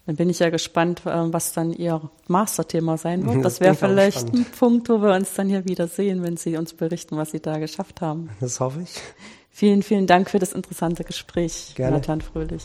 Dann 0.05 0.17
bin 0.17 0.29
ich 0.29 0.39
ja 0.39 0.49
gespannt, 0.49 1.05
äh, 1.05 1.33
was 1.33 1.53
dann 1.53 1.71
Ihr 1.71 2.09
Masterthema 2.27 2.97
sein 2.97 3.25
wird. 3.25 3.35
Das, 3.43 3.59
das 3.59 3.61
wäre 3.61 3.75
vielleicht 3.75 4.33
ein 4.33 4.45
Punkt, 4.45 4.89
wo 4.89 5.01
wir 5.01 5.13
uns 5.13 5.33
dann 5.33 5.47
hier 5.47 5.65
wieder 5.65 5.87
sehen, 5.87 6.23
wenn 6.23 6.37
Sie 6.37 6.57
uns 6.57 6.73
berichten, 6.73 7.15
was 7.15 7.31
Sie 7.31 7.39
da 7.39 7.57
geschafft 7.57 8.01
haben. 8.01 8.29
Das 8.41 8.59
hoffe 8.59 8.81
ich. 8.81 8.99
Vielen, 9.49 9.83
vielen 9.83 10.07
Dank 10.07 10.29
für 10.29 10.39
das 10.39 10.51
interessante 10.51 11.03
Gespräch, 11.03 11.73
Gerne. 11.75 11.97
Nathan 11.97 12.21
Fröhlich. 12.21 12.63